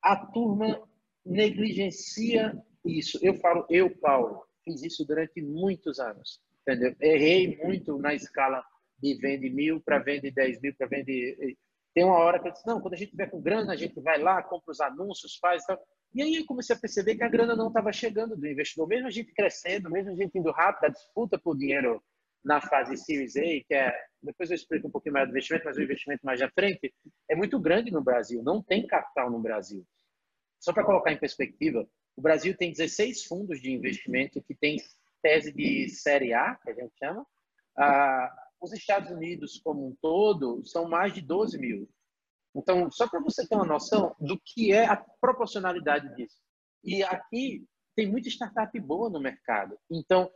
[0.00, 0.88] A turma
[1.26, 3.18] negligencia isso.
[3.20, 6.40] Eu falo, eu, Paulo, fiz isso durante muitos anos.
[6.62, 6.94] Entendeu?
[7.00, 8.64] Errei muito na escala
[9.02, 11.56] de vende mil para vende 10 mil para vende
[11.94, 13.98] tem uma hora que eu disse, não, quando a gente tiver com grana, a gente
[14.00, 15.78] vai lá, compra os anúncios, faz tal.
[16.14, 18.86] E aí eu comecei a perceber que a grana não estava chegando do investidor.
[18.86, 22.02] Mesmo a gente crescendo, mesmo a gente indo rápido, a disputa por dinheiro
[22.44, 25.76] na fase Series A, que é, depois eu explico um pouquinho mais do investimento, mas
[25.76, 26.92] o investimento mais à frente,
[27.28, 28.42] é muito grande no Brasil.
[28.42, 29.84] Não tem capital no Brasil.
[30.58, 31.86] Só para colocar em perspectiva,
[32.16, 34.78] o Brasil tem 16 fundos de investimento que tem
[35.22, 37.26] tese de série A, que a gente chama,
[37.76, 41.88] ah, os Estados Unidos como um todo são mais de 12 mil.
[42.54, 46.36] Então, só para você ter uma noção do que é a proporcionalidade disso.
[46.82, 49.78] E aqui tem muita startup boa no mercado.
[49.90, 50.30] Então,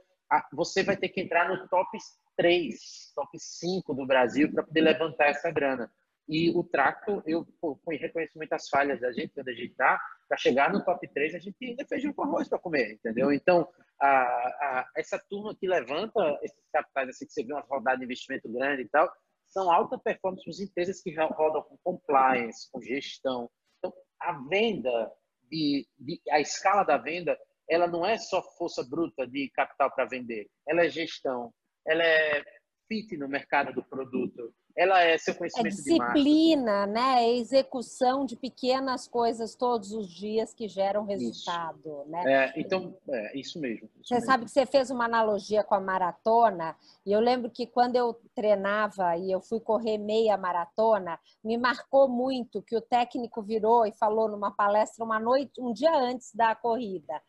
[0.53, 1.99] você vai ter que entrar no top
[2.37, 5.93] 3, top 5 do Brasil para poder levantar essa grana.
[6.27, 10.39] E o Tracto, eu, com reconhecimento às falhas da gente, quando a gente está, para
[10.39, 13.31] chegar no top 3, a gente ainda feijão com arroz para comer, entendeu?
[13.31, 13.68] Então,
[14.01, 18.07] a, a, essa turma que levanta esses capitais, assim, que você vê umas rodadas de
[18.07, 19.12] investimento grande e tal,
[19.47, 23.51] são alta performance empresas que rodam com compliance, com gestão.
[23.79, 25.12] Então, a venda,
[25.51, 30.07] de, de, a escala da venda, ela não é só força bruta de capital para
[30.07, 31.53] vender, ela é gestão,
[31.87, 32.43] ela é
[32.89, 37.25] fit no mercado do produto, ela é seu conhecimento é disciplina, né?
[37.25, 42.11] É execução de pequenas coisas todos os dias que geram resultado, isso.
[42.11, 42.22] né?
[42.27, 43.89] É, então, é isso mesmo.
[44.01, 44.27] Isso você mesmo.
[44.27, 48.20] sabe que você fez uma analogia com a maratona e eu lembro que quando eu
[48.35, 53.93] treinava e eu fui correr meia maratona, me marcou muito que o técnico virou e
[53.93, 57.22] falou numa palestra uma noite, um dia antes da corrida.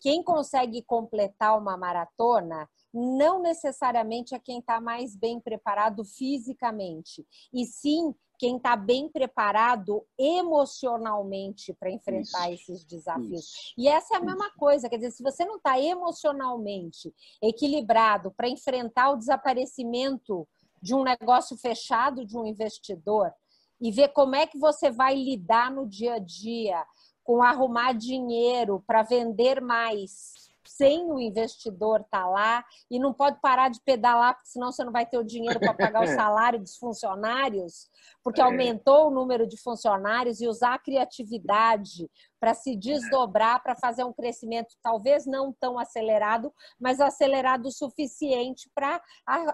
[0.00, 7.64] Quem consegue completar uma maratona não necessariamente é quem está mais bem preparado fisicamente, e
[7.66, 13.40] sim quem está bem preparado emocionalmente para enfrentar isso, esses desafios.
[13.40, 17.12] Isso, e essa é a mesma coisa, quer dizer, se você não está emocionalmente
[17.42, 20.46] equilibrado para enfrentar o desaparecimento
[20.80, 23.32] de um negócio fechado de um investidor
[23.80, 26.84] e ver como é que você vai lidar no dia a dia
[27.24, 30.47] com arrumar dinheiro para vender mais
[30.78, 34.84] sem o investidor estar tá lá e não pode parar de pedalar, porque senão você
[34.84, 37.90] não vai ter o dinheiro para pagar o salário dos funcionários,
[38.28, 38.44] porque é.
[38.44, 44.12] aumentou o número de funcionários e usar a criatividade para se desdobrar, para fazer um
[44.12, 49.00] crescimento talvez não tão acelerado, mas acelerado o suficiente para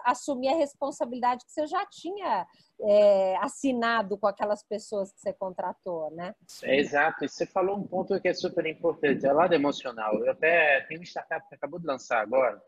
[0.05, 2.45] assumir a responsabilidade que você já tinha
[2.81, 6.35] é, assinado com aquelas pessoas que você contratou, né?
[6.65, 7.25] É, exato.
[7.25, 10.17] E você falou um ponto que é super importante, é o lado emocional.
[10.17, 12.61] Eu até tenho uma startup que acabou de lançar agora,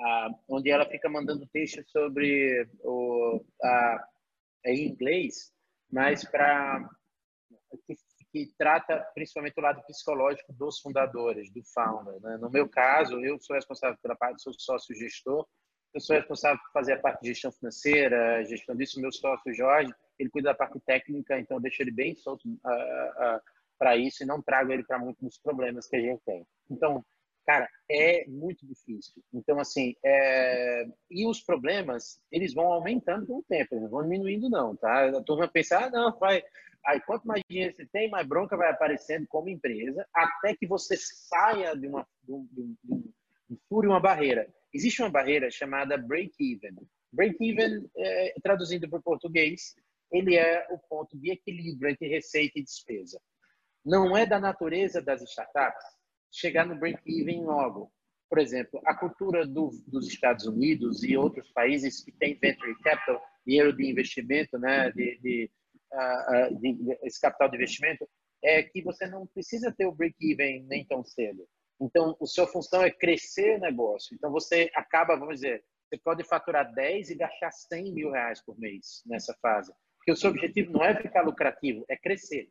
[0.00, 4.06] ah, onde ela fica mandando textos sobre o, a,
[4.64, 5.52] em inglês,
[5.90, 6.88] mas para
[7.86, 7.94] que,
[8.32, 12.20] que, trata principalmente o lado psicológico dos fundadores, do founder.
[12.20, 12.36] Né?
[12.36, 15.46] No meu caso, eu sou responsável pela parte, sou sócio gestor,
[15.92, 19.00] eu sou responsável por fazer a parte de gestão financeira, gestão disso.
[19.00, 22.56] Meu sócio Jorge, ele cuida da parte técnica, então eu deixo ele bem solto uh,
[22.56, 23.40] uh,
[23.76, 26.46] para isso e não trago ele para muitos problemas que a gente tem.
[26.70, 27.04] Então,
[27.50, 29.20] cara, é muito difícil.
[29.34, 30.86] Então, assim, é...
[31.10, 35.08] e os problemas, eles vão aumentando com o tempo, eles não vão diminuindo não, tá?
[35.08, 36.44] A turma pensa, ah, não, vai...
[36.86, 40.96] Aí, quanto mais dinheiro você tem, mais bronca vai aparecendo como empresa, até que você
[40.96, 44.48] saia de uma, de um, de um, fure uma barreira.
[44.72, 46.76] Existe uma barreira chamada break-even.
[47.12, 49.74] Break-even, é, traduzindo para o português,
[50.10, 53.20] ele é o ponto de equilíbrio entre receita e despesa.
[53.84, 55.99] Não é da natureza das startups
[56.30, 57.92] chegar no break-even logo.
[58.28, 63.20] Por exemplo, a cultura do, dos Estados Unidos e outros países que têm venture capital,
[63.44, 65.50] dinheiro de investimento, né, de, de,
[65.92, 68.08] uh, de, de esse capital de investimento,
[68.42, 71.46] é que você não precisa ter o break-even nem tão cedo.
[71.80, 74.14] Então, a sua função é crescer o negócio.
[74.14, 78.58] Então, você acaba, vamos dizer, você pode faturar 10 e gastar 100 mil reais por
[78.58, 79.72] mês nessa fase.
[79.96, 82.48] Porque o seu objetivo não é ficar lucrativo, é crescer.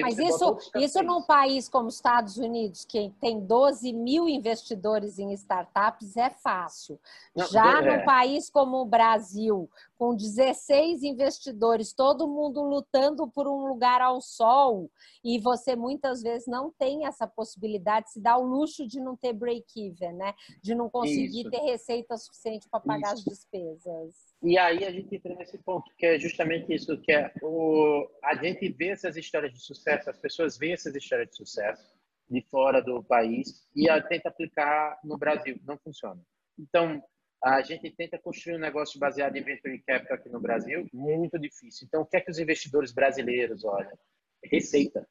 [0.00, 5.32] Mas isso, isso num país como os Estados Unidos, que tem 12 mil investidores em
[5.32, 6.98] startups, é fácil.
[7.34, 7.98] Não, Já é.
[7.98, 9.70] num país como o Brasil,
[10.00, 14.90] com 16 investidores, todo mundo lutando por um lugar ao sol,
[15.22, 19.34] e você muitas vezes não tem essa possibilidade, se dá o luxo de não ter
[19.34, 20.32] break-even, né?
[20.62, 21.50] De não conseguir isso.
[21.50, 23.28] ter receita suficiente para pagar isso.
[23.28, 24.14] as despesas.
[24.42, 28.34] E aí a gente entra nesse ponto, que é justamente isso, que é o, a
[28.36, 31.84] gente vê essas histórias de sucesso, as pessoas veem essas histórias de sucesso
[32.26, 35.60] de fora do país e tenta aplicar no Brasil.
[35.62, 36.22] Não funciona.
[36.58, 37.02] Então,
[37.42, 41.86] a gente tenta construir um negócio baseado em venture capital aqui no Brasil, muito difícil.
[41.86, 43.98] Então, o que é que os investidores brasileiros olham?
[44.44, 45.06] Receita.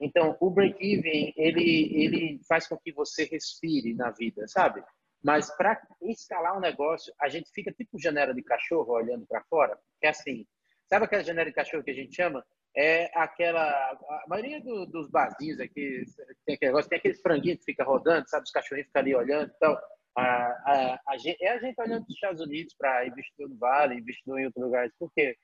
[0.00, 4.82] Então, o break-even, ele, ele faz com que você respire na vida, sabe?
[5.22, 9.78] Mas para escalar um negócio, a gente fica tipo janela de cachorro olhando para fora,
[10.00, 10.46] que é assim.
[10.88, 12.44] Sabe aquela janela de cachorro que a gente chama?
[12.76, 13.62] É aquela.
[13.62, 16.04] A maioria do, dos barzinhos aqui
[16.44, 18.44] tem aquele negócio, tem aqueles franguinhos que fica rodando, sabe?
[18.44, 19.80] Os cachorrinhos ficam ali olhando e tal.
[20.16, 23.58] A, a, a gente, é a gente olhando para os Estados Unidos para investidor no
[23.58, 24.92] Vale, investidor em outros lugares.
[24.98, 25.36] Por quê?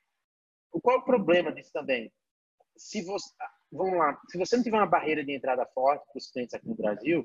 [0.71, 2.11] Qual é o problema disso também?
[2.75, 3.29] Se você,
[3.71, 6.67] vamos lá, se você não tiver uma barreira de entrada forte para os clientes aqui
[6.67, 7.23] no Brasil,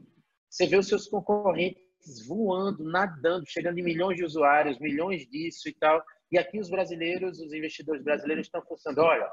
[0.50, 1.82] você vê os seus concorrentes
[2.26, 6.04] voando, nadando, chegando em milhões de usuários, milhões disso e tal.
[6.30, 9.26] E aqui os brasileiros, os investidores brasileiros estão funcionando, olha,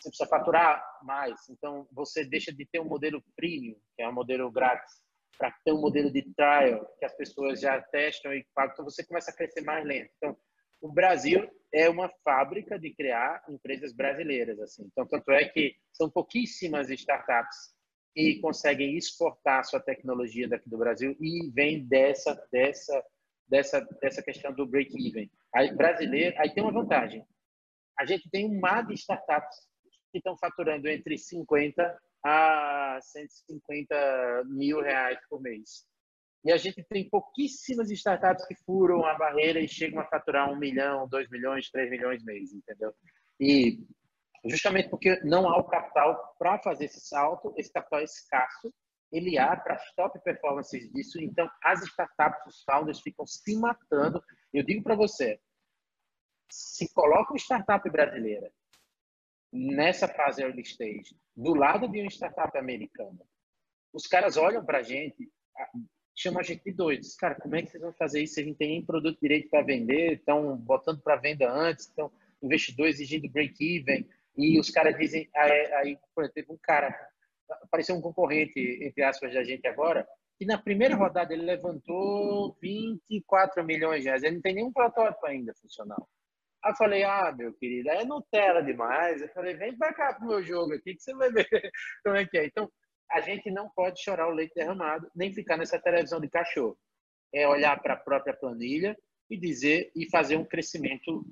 [0.00, 4.12] você precisa faturar mais, então você deixa de ter um modelo premium, que é um
[4.12, 5.02] modelo grátis,
[5.36, 9.04] para ter um modelo de trial, que as pessoas já testam e pagam, então você
[9.04, 10.10] começa a crescer mais lento.
[10.16, 10.36] Então,
[10.80, 14.84] o Brasil é uma fábrica de criar empresas brasileiras, assim.
[14.86, 17.74] Então, tanto é que são pouquíssimas startups
[18.16, 23.04] e conseguem exportar sua tecnologia daqui do Brasil e vem dessa dessa
[23.46, 25.30] dessa dessa questão do break even.
[25.54, 27.24] Aí brasileiro, aí tem uma vantagem.
[27.98, 29.56] A gente tem um mar de startups
[30.10, 35.86] que estão faturando entre 50 a 150 mil reais por mês.
[36.44, 40.56] E a gente tem pouquíssimas startups que furam a barreira e chegam a faturar um
[40.56, 42.94] milhão, dois milhões, três milhões mês, entendeu?
[43.40, 43.84] E
[44.44, 48.72] justamente porque não há o capital para fazer esse salto, esse capital é escasso,
[49.10, 51.20] ele há para as top performances disso.
[51.20, 54.22] Então, as startups, os founders ficam se matando.
[54.52, 55.40] Eu digo para você,
[56.50, 58.52] se coloca uma startup brasileira
[59.52, 63.20] nessa fase early stage, do lado de uma startup americana,
[63.92, 65.30] os caras olham para a gente,
[66.14, 67.14] chamam a gente de doidos.
[67.16, 68.34] Cara, como é que vocês vão fazer isso?
[68.34, 72.10] Vocês não tem nem produto direito para vender, estão botando para venda antes, estão
[72.42, 76.94] investidores exigindo break-even, e os caras dizem, aí, aí por exemplo, um cara,
[77.62, 80.06] apareceu um concorrente, entre aspas, da gente agora,
[80.38, 85.26] que na primeira rodada ele levantou 24 milhões de reais, ele não tem nenhum protótipo
[85.26, 86.08] ainda funcional.
[86.64, 89.22] Aí eu falei, ah, meu querido, é Nutella demais.
[89.22, 91.46] Eu falei, vem pra cá pro meu jogo aqui que você vai ver
[92.04, 92.46] como é que é.
[92.46, 92.70] Então,
[93.10, 96.76] a gente não pode chorar o leite derramado, nem ficar nessa televisão de cachorro.
[97.32, 98.96] É olhar para a própria planilha
[99.30, 101.24] e dizer e fazer um crescimento,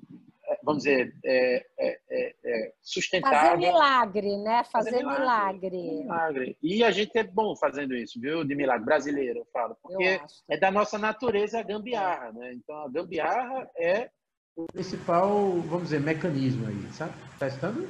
[0.45, 3.51] é, vamos dizer, é, é, é, é sustentável.
[3.51, 4.63] Fazer milagre, né?
[4.63, 5.77] Fazer, fazer milagre.
[5.77, 6.03] milagre.
[6.03, 6.57] milagre.
[6.61, 8.43] E a gente é bom fazendo isso, viu?
[8.43, 12.53] De milagre brasileiro, eu falo, porque eu é da nossa natureza a gambiarra, né?
[12.53, 14.09] Então a gambiarra é
[14.57, 15.29] o principal,
[15.67, 17.13] vamos dizer, mecanismo aí, sabe?
[17.37, 17.87] Tá estando?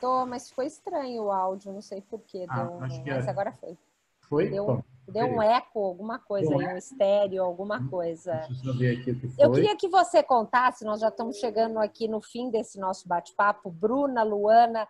[0.00, 2.46] Tô, mas ficou estranho o áudio, não sei porquê.
[2.48, 3.30] Ah, deu, mas é.
[3.30, 3.76] agora foi.
[4.22, 4.48] Foi?
[4.48, 8.32] Deu, Bom, deu um eco, alguma coisa aí, um estéreo, alguma coisa.
[8.48, 9.44] Deixa eu saber aqui o que foi.
[9.44, 13.70] Eu queria que você contasse, nós já estamos chegando aqui no fim desse nosso bate-papo.
[13.70, 14.88] Bruna, Luana,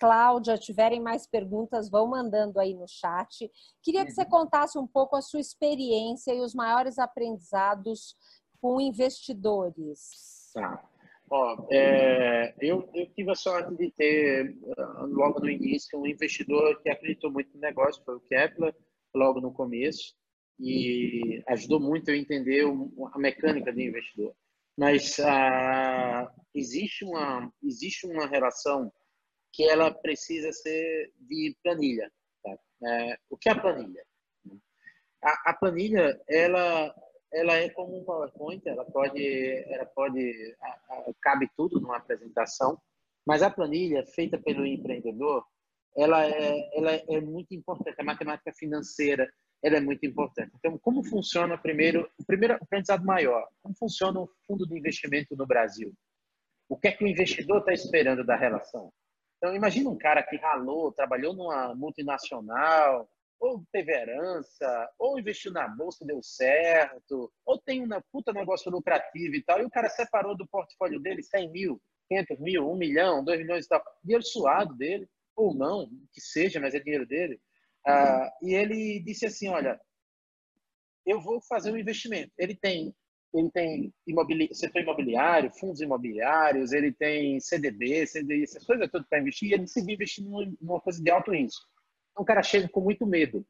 [0.00, 3.50] Cláudia, tiverem mais perguntas, vão mandando aí no chat.
[3.82, 4.30] Queria que você uhum.
[4.30, 8.16] contasse um pouco a sua experiência e os maiores aprendizados
[8.60, 10.37] com investidores.
[10.52, 10.88] Tá.
[11.30, 16.80] Ó, é, eu, eu tive a sorte de ter, ah, logo no início, um investidor
[16.82, 18.74] que acreditou muito no negócio, foi o Kepler,
[19.14, 20.14] logo no começo,
[20.58, 22.64] e ajudou muito a entender
[23.12, 24.34] a mecânica do investidor.
[24.76, 28.90] Mas ah, existe, uma, existe uma relação
[29.52, 32.10] que ela precisa ser de planilha.
[32.42, 32.58] Tá?
[32.86, 34.02] É, o que é a planilha?
[35.22, 36.94] A, a planilha, ela
[37.32, 39.24] ela é como um PowerPoint, ela pode,
[39.68, 40.56] ela pode,
[41.20, 42.80] cabe tudo numa apresentação,
[43.26, 45.44] mas a planilha feita pelo empreendedor,
[45.96, 49.30] ela é, ela é muito importante, a matemática financeira,
[49.62, 50.52] ela é muito importante.
[50.56, 55.46] Então, como funciona primeiro, o primeiro aprendizado maior, como funciona o fundo de investimento no
[55.46, 55.92] Brasil?
[56.68, 58.92] O que é que o investidor está esperando da relação?
[59.36, 63.08] Então, imagina um cara que ralou, trabalhou numa multinacional,
[63.40, 69.36] ou teve herança, ou investiu na bolsa deu certo, ou tem um puta negócio lucrativo
[69.36, 73.24] e tal, e o cara separou do portfólio dele 100 mil, 500 mil, 1 milhão,
[73.24, 77.40] 2 milhões e tal, dinheiro suado dele, ou não, que seja, mas é dinheiro dele.
[77.86, 79.80] Ah, e ele disse assim, olha,
[81.06, 82.32] eu vou fazer um investimento.
[82.36, 82.94] Ele tem
[83.34, 89.20] ele tem imobili setor imobiliário, fundos imobiliários, ele tem CDB, CDI, essas coisas tudo para
[89.20, 91.66] investir, e ele decidiu investir numa coisa de alto risco.
[92.18, 93.46] Então, o cara chega com muito medo.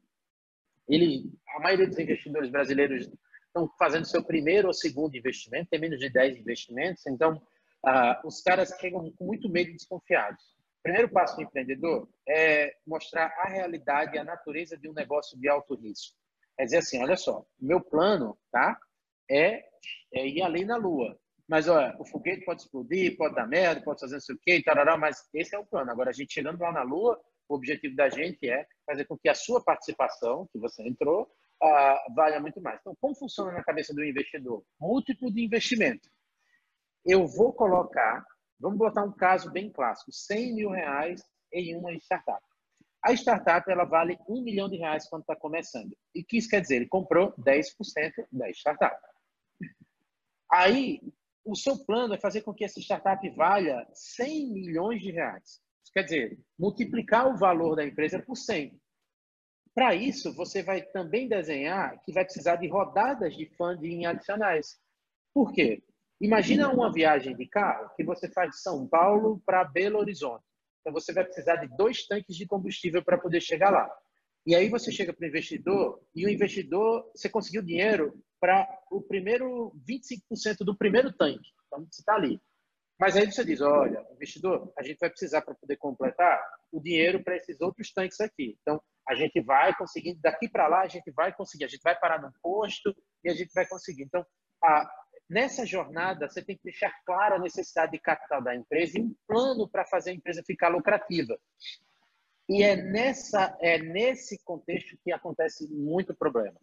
[0.87, 3.09] Ele, a maioria dos investidores brasileiros
[3.47, 7.41] estão fazendo seu primeiro ou segundo investimento, tem menos de 10 investimentos, então
[7.83, 10.43] ah, os caras chegam com muito medo e desconfiados.
[10.79, 15.37] O primeiro passo do empreendedor é mostrar a realidade e a natureza de um negócio
[15.39, 16.15] de alto risco.
[16.55, 18.79] É dizer assim, olha só, meu plano tá,
[19.29, 19.63] é,
[20.13, 21.19] é ir além na Lua.
[21.47, 24.61] Mas, olha, o foguete pode explodir, pode dar merda, pode fazer não sei o quê,
[24.61, 25.89] tarará, mas esse é o plano.
[25.89, 27.19] Agora, a gente chegando lá na Lua,
[27.49, 32.13] o objetivo da gente é fazer com que a sua participação, que você entrou, uh,
[32.15, 32.79] valha muito mais.
[32.79, 34.63] Então, como funciona na cabeça do investidor?
[34.79, 36.07] Múltiplo de investimento.
[37.03, 38.23] Eu vou colocar,
[38.59, 41.21] vamos botar um caso bem clássico, 100 mil reais
[41.51, 42.43] em uma startup.
[43.03, 45.97] A startup ela vale um milhão de reais quando está começando.
[46.13, 46.75] E que isso quer dizer?
[46.75, 48.95] Ele comprou 10% da startup.
[50.51, 50.99] Aí,
[51.45, 55.61] o seu plano é fazer com que essa startup valha 100 milhões de reais.
[55.93, 58.79] Quer dizer, multiplicar o valor da empresa por 100.
[59.73, 64.77] Para isso, você vai também desenhar que vai precisar de rodadas de funding adicionais.
[65.33, 65.83] Por quê?
[66.21, 70.43] Imagina uma viagem de carro que você faz de São Paulo para Belo Horizonte.
[70.81, 73.89] Então, você vai precisar de dois tanques de combustível para poder chegar lá.
[74.45, 79.01] E aí você chega para o investidor e o investidor, você conseguiu dinheiro para o
[79.01, 81.49] primeiro 25% do primeiro tanque.
[81.67, 82.41] Então, você está ali.
[82.99, 87.23] Mas aí você diz, olha, investidor, a gente vai precisar para poder completar o dinheiro
[87.23, 88.57] para esses outros tanques aqui.
[88.61, 91.97] Então, a gente vai conseguir, daqui para lá, a gente vai conseguir, a gente vai
[91.97, 92.93] parar no posto
[93.23, 94.03] e a gente vai conseguir.
[94.03, 94.25] Então,
[94.61, 94.85] a,
[95.29, 99.15] nessa jornada, você tem que deixar clara a necessidade de capital da empresa e um
[99.25, 101.39] plano para fazer a empresa ficar lucrativa.
[102.49, 106.59] E é, nessa, é nesse contexto que acontece muito problema.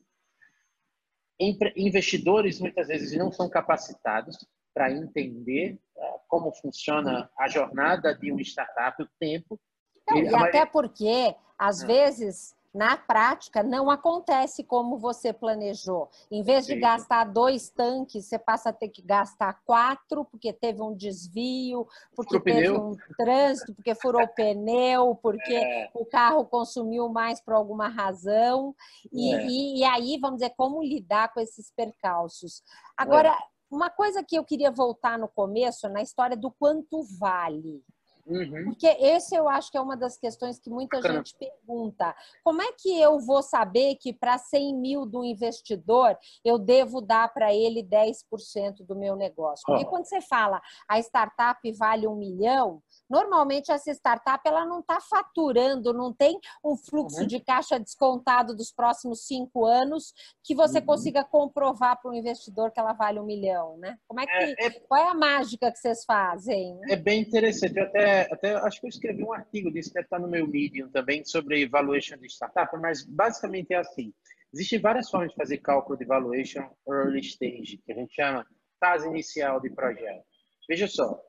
[1.38, 4.36] Investidores muitas vezes não são capacitados
[4.76, 9.58] para entender uh, como funciona a jornada de uma startup, o tempo.
[10.06, 11.86] Não, e, até porque, às ah.
[11.86, 16.10] vezes, na prática não acontece como você planejou.
[16.30, 16.80] Em vez de Sim.
[16.80, 22.38] gastar dois tanques, você passa a ter que gastar quatro, porque teve um desvio, porque
[22.38, 22.90] teve pneu.
[22.90, 25.90] um trânsito, porque furou o pneu, porque é.
[25.94, 28.74] o carro consumiu mais por alguma razão.
[29.10, 29.46] E, é.
[29.46, 32.62] e, e, aí, vamos dizer, como lidar com esses percalços.
[32.94, 33.55] Agora, é.
[33.70, 37.82] Uma coisa que eu queria voltar no começo, na história do quanto vale.
[38.26, 38.64] Uhum.
[38.64, 41.18] Porque esse eu acho que é uma das questões que muita Bacana.
[41.18, 42.14] gente pergunta.
[42.42, 47.32] Como é que eu vou saber que para 100 mil do investidor eu devo dar
[47.32, 49.64] para ele 10% do meu negócio?
[49.64, 49.88] Porque oh.
[49.88, 55.92] quando você fala a startup vale um milhão, normalmente essa startup ela não está faturando,
[55.92, 57.26] não tem um fluxo uhum.
[57.26, 60.12] de caixa descontado dos próximos cinco anos
[60.42, 60.86] que você uhum.
[60.86, 63.96] consiga comprovar para o investidor que ela vale um milhão, né?
[64.08, 64.70] Como é, é que, é, é...
[64.80, 66.78] qual é a mágica que vocês fazem?
[66.88, 67.76] É bem interessante.
[67.76, 70.90] Eu até até acho que eu escrevi um artigo disso, deve estar no meu Medium
[70.90, 74.12] também, sobre valuation de startup, mas basicamente é assim.
[74.52, 78.46] Existem várias formas de fazer cálculo de valuation early stage, que a gente chama
[78.80, 80.24] fase inicial de projeto.
[80.68, 81.20] Veja só,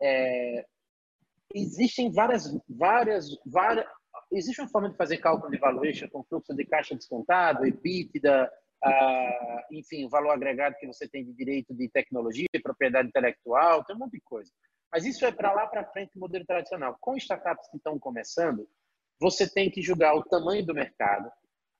[0.00, 0.64] é,
[1.54, 3.86] existem várias, várias, várias,
[4.32, 8.50] existe uma forma de fazer cálculo de valuation com fluxo de caixa descontado, EBITDA,
[9.70, 13.98] enfim, o valor agregado que você tem de direito de tecnologia, propriedade intelectual, tem um
[13.98, 14.50] monte de coisa.
[14.92, 16.96] Mas isso é para lá para frente do modelo tradicional.
[17.00, 18.68] Com startups que estão começando,
[19.20, 21.30] você tem que julgar o tamanho do mercado,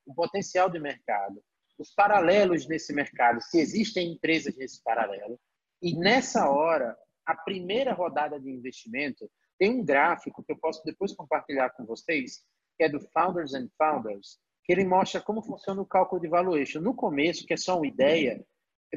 [0.06, 1.42] o potencial de mercado,
[1.78, 5.38] os paralelos nesse mercado, se existem empresas nesse paralelo.
[5.80, 11.12] E nessa hora, a primeira rodada de investimento tem um gráfico que eu posso depois
[11.12, 12.44] compartilhar com vocês,
[12.76, 16.80] que é do Founders and Founders, que ele mostra como funciona o cálculo de valuation.
[16.80, 18.44] No começo, que é só uma ideia,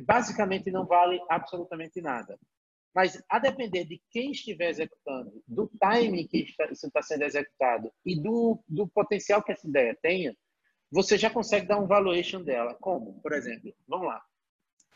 [0.06, 2.40] basicamente não vale absolutamente nada.
[2.94, 7.92] Mas, a depender de quem estiver executando, do timing que está, isso está sendo executado
[8.06, 10.36] e do, do potencial que essa ideia tenha,
[10.92, 12.76] você já consegue dar um valuation dela.
[12.82, 13.22] Como?
[13.22, 14.22] Por exemplo, vamos lá.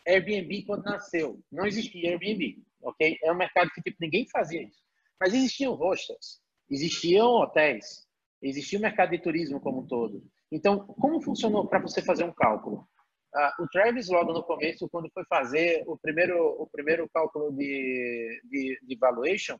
[0.06, 3.18] Airbnb, quando nasceu, não existia Airbnb, ok?
[3.24, 4.84] É um mercado que tipo, ninguém fazia isso.
[5.20, 8.06] Mas existiam hostels, existiam hotéis,
[8.42, 10.22] existia o mercado de turismo como um todo.
[10.52, 12.88] Então, como funcionou para você fazer um cálculo?
[13.36, 18.42] Uh, o Travis, logo no começo, quando foi fazer o primeiro, o primeiro cálculo de,
[18.46, 19.58] de, de valuation,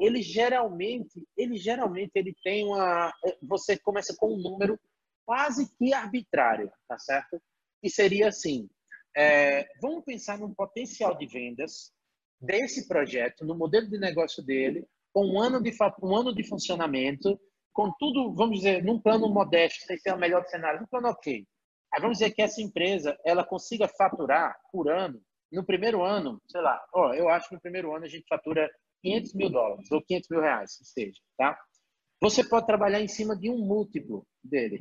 [0.00, 4.78] ele geralmente, ele geralmente ele tem uma, você começa com um número
[5.24, 7.40] quase que arbitrário, tá certo?
[7.82, 8.68] Que seria assim,
[9.16, 11.92] é, vamos pensar no potencial de vendas
[12.40, 15.70] desse projeto, no modelo de negócio dele, com um ano de
[16.02, 17.38] um ano de funcionamento,
[17.72, 21.46] com tudo, vamos dizer, num plano modesto, sem ser o melhor cenário, num plano ok.
[21.98, 25.20] Vamos dizer que essa empresa ela consiga faturar por ano,
[25.52, 28.70] no primeiro ano, sei lá, ó, eu acho que no primeiro ano a gente fatura
[29.02, 31.58] 500 mil dólares ou 500 mil reais, que seja, tá?
[32.20, 34.78] Você pode trabalhar em cima de um múltiplo dele,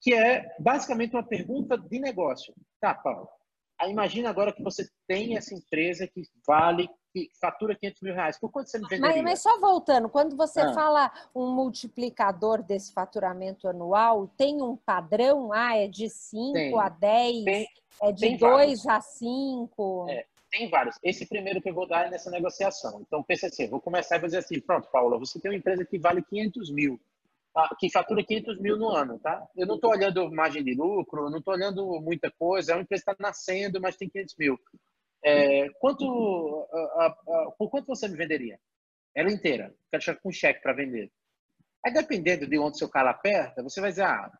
[0.00, 2.52] que é basicamente uma pergunta de negócio.
[2.80, 3.28] Tá, Paulo?
[3.88, 8.38] Imagina agora que você tem essa empresa que vale que fatura 500 mil reais.
[8.38, 9.22] Por quanto você me venderia?
[9.22, 10.72] Mas, mas só voltando, quando você ah.
[10.72, 15.52] fala um multiplicador desse faturamento anual, tem um padrão?
[15.52, 17.44] Ah, é de 5 a 10?
[17.44, 17.68] Tem,
[18.02, 20.06] é de 2 a 5?
[20.08, 20.98] É, tem vários.
[21.02, 23.00] Esse primeiro que eu vou dar é nessa negociação.
[23.06, 25.98] Então, pensa assim, vou começar a fazer assim, pronto, Paula, você tem uma empresa que
[25.98, 27.00] vale 500 mil,
[27.54, 27.68] tá?
[27.78, 29.46] que fatura 500 mil no ano, tá?
[29.56, 33.04] Eu não estou olhando margem de lucro, não estou olhando muita coisa, é uma empresa
[33.04, 34.58] que está nascendo, mas tem 500 mil.
[35.24, 38.58] É, quanto, a, a, por quanto você me venderia?
[39.14, 39.74] Ela inteira.
[39.90, 41.10] Quero chegar com um cheque para vender.
[41.84, 44.30] Aí, dependendo de onde seu calo aperta, você vai dizer, ah,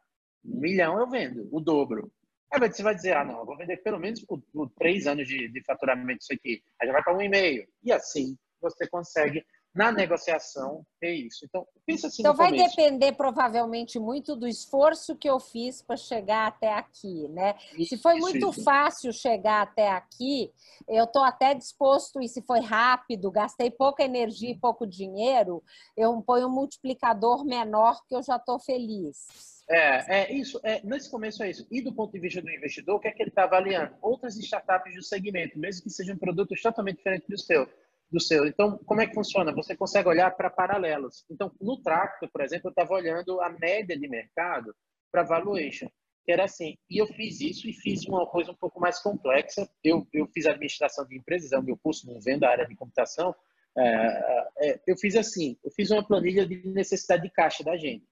[0.45, 2.13] um milhão eu vendo, o dobro.
[2.53, 5.27] Aí você vai dizer, ah, não, eu vou vender pelo menos por, por três anos
[5.27, 6.63] de, de faturamento isso aqui.
[6.81, 7.67] Aí já vai para um e meio.
[7.83, 9.45] E assim você consegue
[9.75, 11.45] na negociação é isso.
[11.45, 12.77] Então, pensa assim Então, vai começo.
[12.77, 17.55] depender provavelmente muito do esforço que eu fiz para chegar até aqui, né?
[17.79, 18.65] Isso, se foi muito isso.
[18.65, 20.53] fácil chegar até aqui,
[20.89, 25.63] eu estou até disposto, e se foi rápido, gastei pouca energia e pouco dinheiro,
[25.97, 29.29] eu ponho um multiplicador menor que eu já estou feliz.
[29.71, 30.59] É, é isso.
[30.65, 31.65] É, nesse começo é isso.
[31.71, 33.95] E do ponto de vista do investidor, o que é que ele está avaliando?
[34.03, 37.69] Outras startups do segmento, mesmo que sejam produtos totalmente diferentes do seu
[38.11, 38.47] do seu.
[38.47, 39.53] Então, como é que funciona?
[39.55, 41.25] Você consegue olhar para paralelos.
[41.31, 44.75] Então, no Tracto, por exemplo, eu estava olhando a média de mercado
[45.11, 45.89] para valuation,
[46.25, 46.77] que era assim.
[46.89, 49.69] E eu fiz isso e fiz uma coisa um pouco mais complexa.
[49.83, 52.75] Eu, eu fiz administração de empresas, é o meu curso, não vendo a área de
[52.75, 53.35] computação.
[53.79, 58.05] É, é, eu fiz assim, eu fiz uma planilha de necessidade de caixa da gente.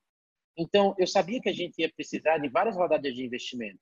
[0.57, 3.79] Então, eu sabia que a gente ia precisar de várias rodadas de investimento.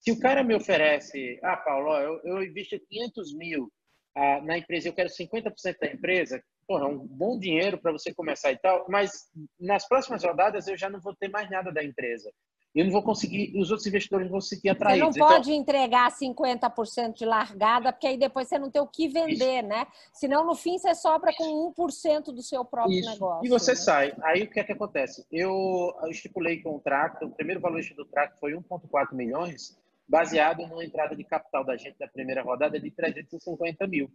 [0.00, 3.72] Se o cara me oferece, ah, Paulo, eu, eu invisto 500 mil
[4.14, 8.12] ah, na empresa, eu quero 50% da empresa, porra, é um bom dinheiro para você
[8.14, 11.82] começar e tal, mas nas próximas rodadas eu já não vou ter mais nada da
[11.82, 12.30] empresa
[12.74, 15.14] eu não vou conseguir, os outros investidores vão se sentir atraídos.
[15.14, 18.86] Você não pode então, entregar 50% de largada, porque aí depois você não tem o
[18.86, 19.68] que vender, isso.
[19.68, 19.86] né?
[20.12, 23.10] Senão, no fim, você sobra com 1% do seu próprio isso.
[23.10, 23.44] negócio.
[23.44, 23.76] E você né?
[23.76, 24.14] sai.
[24.22, 25.26] Aí o que é que acontece?
[25.30, 29.78] Eu estipulei com o primeiro valor do trato foi 1,4 milhões,
[30.12, 34.12] baseado numa entrada de capital da gente da primeira rodada de 350 mil.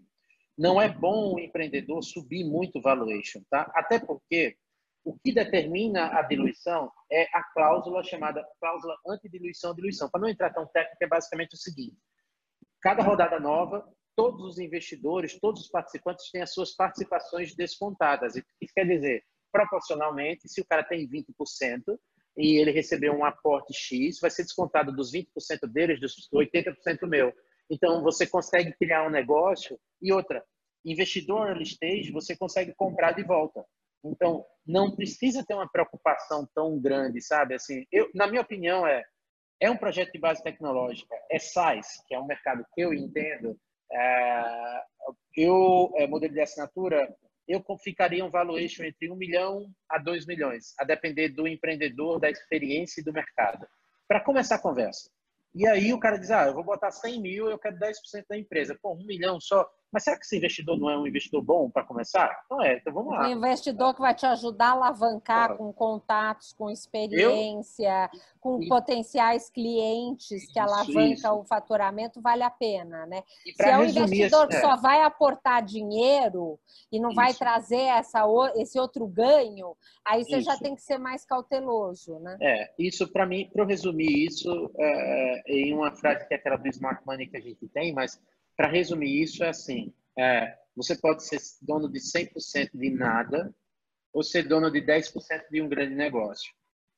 [0.55, 3.71] Não é bom o empreendedor subir muito o valuation, tá?
[3.73, 4.55] Até porque
[5.03, 10.07] o que determina a diluição é a cláusula chamada cláusula antidiluição-diluição.
[10.07, 11.97] Para não entrar tão técnico, é basicamente o seguinte:
[12.79, 13.83] cada rodada nova,
[14.15, 18.35] todos os investidores, todos os participantes têm as suas participações descontadas.
[18.35, 21.25] Isso quer dizer, proporcionalmente, se o cara tem 20%
[22.37, 25.25] e ele recebeu um aporte X, vai ser descontado dos 20%
[25.67, 27.33] deles, dos 80% meu.
[27.69, 30.43] Então, você consegue criar um negócio e outra,
[30.85, 33.65] investidor early stage, você consegue comprar de volta.
[34.05, 37.55] Então, não precisa ter uma preocupação tão grande, sabe?
[37.55, 39.03] Assim, eu, na minha opinião, é
[39.59, 43.57] é um projeto de base tecnológica, é SaaS, que é um mercado que eu entendo.
[43.91, 44.83] É,
[45.35, 47.15] eu, é, modelo de assinatura,
[47.47, 52.29] eu ficaria um valuation entre 1 milhão a 2 milhões, a depender do empreendedor, da
[52.29, 53.65] experiência e do mercado.
[54.07, 55.09] Para começar a conversa.
[55.55, 57.93] E aí o cara diz, ah, eu vou botar 100 mil, eu quero 10%
[58.29, 58.77] da empresa.
[58.81, 59.67] Pô, um milhão só.
[59.91, 62.43] Mas será que esse investidor não é um investidor bom para começar?
[62.49, 63.27] Não é, então vamos lá.
[63.27, 68.19] Um investidor que vai te ajudar a alavancar com contatos, com experiência, eu...
[68.39, 68.67] com e...
[68.67, 73.23] potenciais clientes que alavanca o faturamento, vale a pena, né?
[73.55, 74.61] Se é um investidor que é...
[74.61, 76.59] só vai aportar dinheiro
[76.91, 77.15] e não isso.
[77.15, 78.25] vai trazer essa,
[78.55, 79.75] esse outro ganho,
[80.05, 82.37] aí você já tem que ser mais cauteloso, né?
[82.41, 86.57] É, isso para mim, para eu resumir isso é, em uma frase que é aquela
[86.57, 88.19] do Smart Money que a gente tem, mas
[88.57, 93.55] para resumir isso, é assim: é, você pode ser dono de 100% de nada
[94.11, 95.13] ou ser dono de 10%
[95.51, 96.51] de um grande negócio.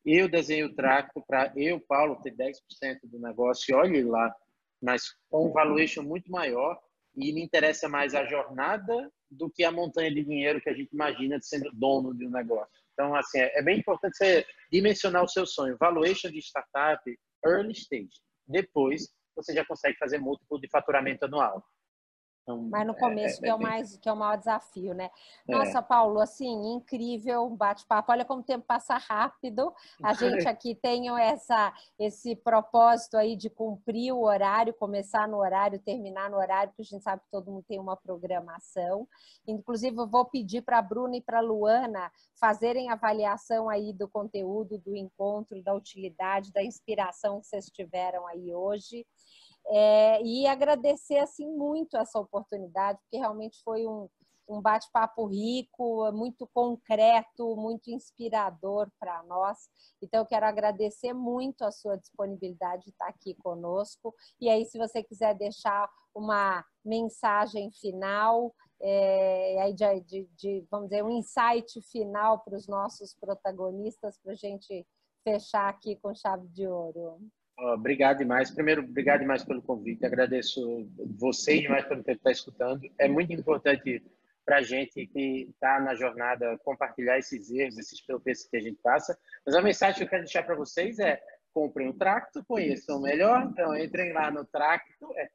[0.05, 2.55] Eu desenho o trato para eu, Paulo, ter 10%
[3.03, 4.33] do negócio, e olhe lá,
[4.81, 6.79] mas com um valuation muito maior
[7.15, 10.93] e me interessa mais a jornada do que a montanha de dinheiro que a gente
[10.93, 12.71] imagina de sendo dono de um negócio.
[12.93, 15.77] Então, assim, é, é bem importante você dimensionar o seu sonho.
[15.77, 17.01] Valuation de startup,
[17.45, 18.21] early stage.
[18.47, 21.63] Depois, você já consegue fazer múltiplo de faturamento anual.
[22.49, 24.93] Então, Mas no começo é, é, que é o mais que é o maior desafio,
[24.93, 25.11] né?
[25.47, 25.51] É.
[25.51, 28.11] Nossa, Paulo, assim, incrível bate-papo.
[28.11, 29.71] Olha como o tempo passa rápido.
[30.03, 35.79] A gente aqui tem essa esse propósito aí de cumprir o horário, começar no horário,
[35.79, 39.07] terminar no horário, porque a gente sabe que todo mundo tem uma programação.
[39.47, 44.07] Inclusive, eu vou pedir para a Bruna e para a Luana fazerem avaliação aí do
[44.07, 49.05] conteúdo, do encontro, da utilidade, da inspiração que vocês tiveram aí hoje.
[49.67, 54.09] É, e agradecer assim muito essa oportunidade, porque realmente foi um,
[54.49, 59.69] um bate-papo rico, muito concreto, muito inspirador para nós.
[60.01, 64.13] Então, eu quero agradecer muito a sua disponibilidade de estar aqui conosco.
[64.41, 70.89] E aí, se você quiser deixar uma mensagem final, é, aí de, de, de, vamos
[70.89, 74.85] dizer, um insight final para os nossos protagonistas, para a gente
[75.23, 77.19] fechar aqui com chave de ouro.
[77.73, 78.51] Obrigado demais.
[78.51, 80.05] Primeiro, obrigado demais pelo convite.
[80.05, 82.81] Agradeço vocês demais pelo tempo que está escutando.
[82.97, 84.03] É muito importante
[84.45, 88.79] para a gente que está na jornada compartilhar esses erros, esses tropeços que a gente
[88.81, 89.17] passa.
[89.45, 91.21] Mas a mensagem que eu quero deixar para vocês é
[91.53, 93.43] comprem o Tracto, conheçam melhor.
[93.51, 95.29] Então, entrem lá no Tracto, é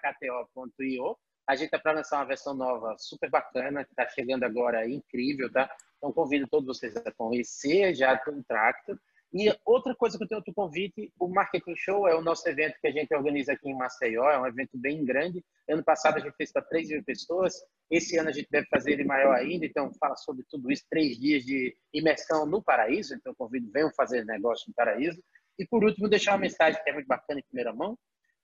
[0.00, 1.16] tracto.io.
[1.46, 5.50] A gente está para lançar uma versão nova super bacana, que está chegando agora, incrível,
[5.52, 5.70] tá?
[5.98, 8.98] Então, convido todos vocês a conhecer já o Tracto.
[9.36, 12.78] E outra coisa que eu tenho outro convite, o Marketing Show é o nosso evento
[12.80, 15.44] que a gente organiza aqui em Maceió, é um evento bem grande.
[15.68, 17.52] Ano passado a gente fez para 3 mil pessoas,
[17.90, 21.18] esse ano a gente deve fazer ele maior ainda, então fala sobre tudo isso, três
[21.18, 25.20] dias de imersão no paraíso, então convido, venham fazer negócio no paraíso.
[25.58, 27.98] E por último, deixar uma mensagem que é muito bacana em primeira mão,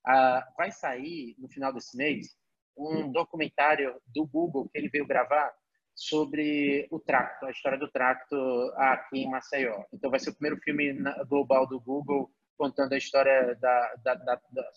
[0.05, 2.35] ah, vai sair no final desse mês
[2.77, 5.53] um documentário do Google que ele veio gravar
[6.01, 8.35] sobre o tracto, a história do tracto
[8.75, 9.85] aqui em Maceió.
[9.93, 10.95] Então vai ser o primeiro filme
[11.29, 14.71] global do Google contando a história da, da, da, da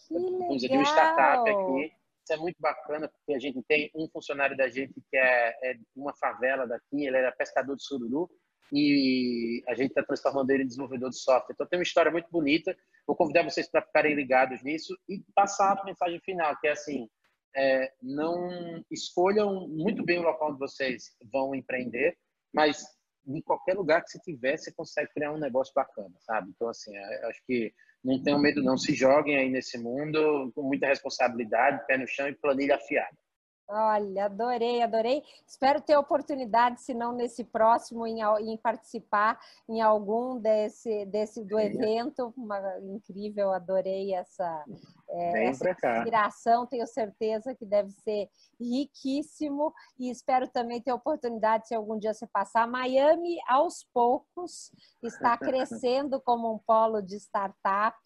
[0.57, 1.93] de uma startup aqui.
[2.23, 5.77] Isso é muito bacana porque a gente tem um funcionário da gente que é, é
[5.95, 8.29] uma favela daqui, ele era pescador de sururu
[8.73, 11.53] e a gente está transformando ele em desenvolvedor de software.
[11.53, 12.75] Então tem uma história muito bonita.
[13.07, 17.09] Vou convidar vocês para ficarem ligados nisso e passar a mensagem final, que é assim:
[17.55, 22.17] é, não escolham muito bem o local onde vocês vão empreender,
[22.53, 22.83] mas
[23.27, 26.49] em qualquer lugar que você tiver, você consegue criar um negócio bacana, sabe?
[26.49, 27.73] Então, assim, é, acho que
[28.03, 28.77] não tenham medo, não.
[28.77, 33.17] Se joguem aí nesse mundo com muita responsabilidade, pé no chão e planilha afiada.
[33.69, 35.23] Olha, adorei, adorei.
[35.47, 39.39] Espero ter oportunidade, se não nesse próximo, em, em, participar
[39.69, 42.33] em algum desse, desse do evento.
[42.35, 44.63] Uma, incrível, adorei essa,
[45.09, 46.67] é, essa inspiração.
[46.67, 52.27] Tenho certeza que deve ser riquíssimo e espero também ter oportunidade, se algum dia você
[52.27, 52.67] passar.
[52.67, 57.97] Miami, aos poucos, está crescendo como um polo de startup.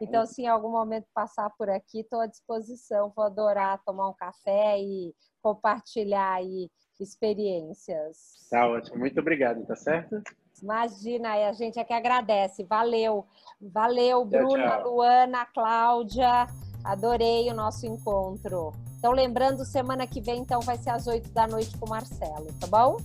[0.00, 3.12] Então, se em algum momento passar por aqui, estou à disposição.
[3.14, 5.09] Vou adorar tomar um café e
[5.42, 8.46] compartilhar aí experiências.
[8.50, 8.98] Tá ótimo.
[8.98, 10.22] Muito obrigado, tá certo?
[10.62, 12.64] Imagina, a gente é que agradece.
[12.64, 13.26] Valeu.
[13.60, 16.46] Valeu, Bruna, Luana, Cláudia.
[16.84, 18.72] Adorei o nosso encontro.
[18.98, 22.46] Então, lembrando, semana que vem, então, vai ser às 8 da noite com o Marcelo,
[22.58, 22.98] tá bom?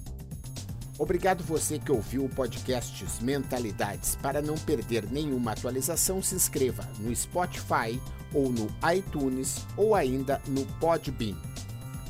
[0.98, 4.16] Obrigado você que ouviu o podcast Mentalidades.
[4.16, 8.00] Para não perder nenhuma atualização, se inscreva no Spotify
[8.34, 11.36] ou no iTunes ou ainda no Podbean.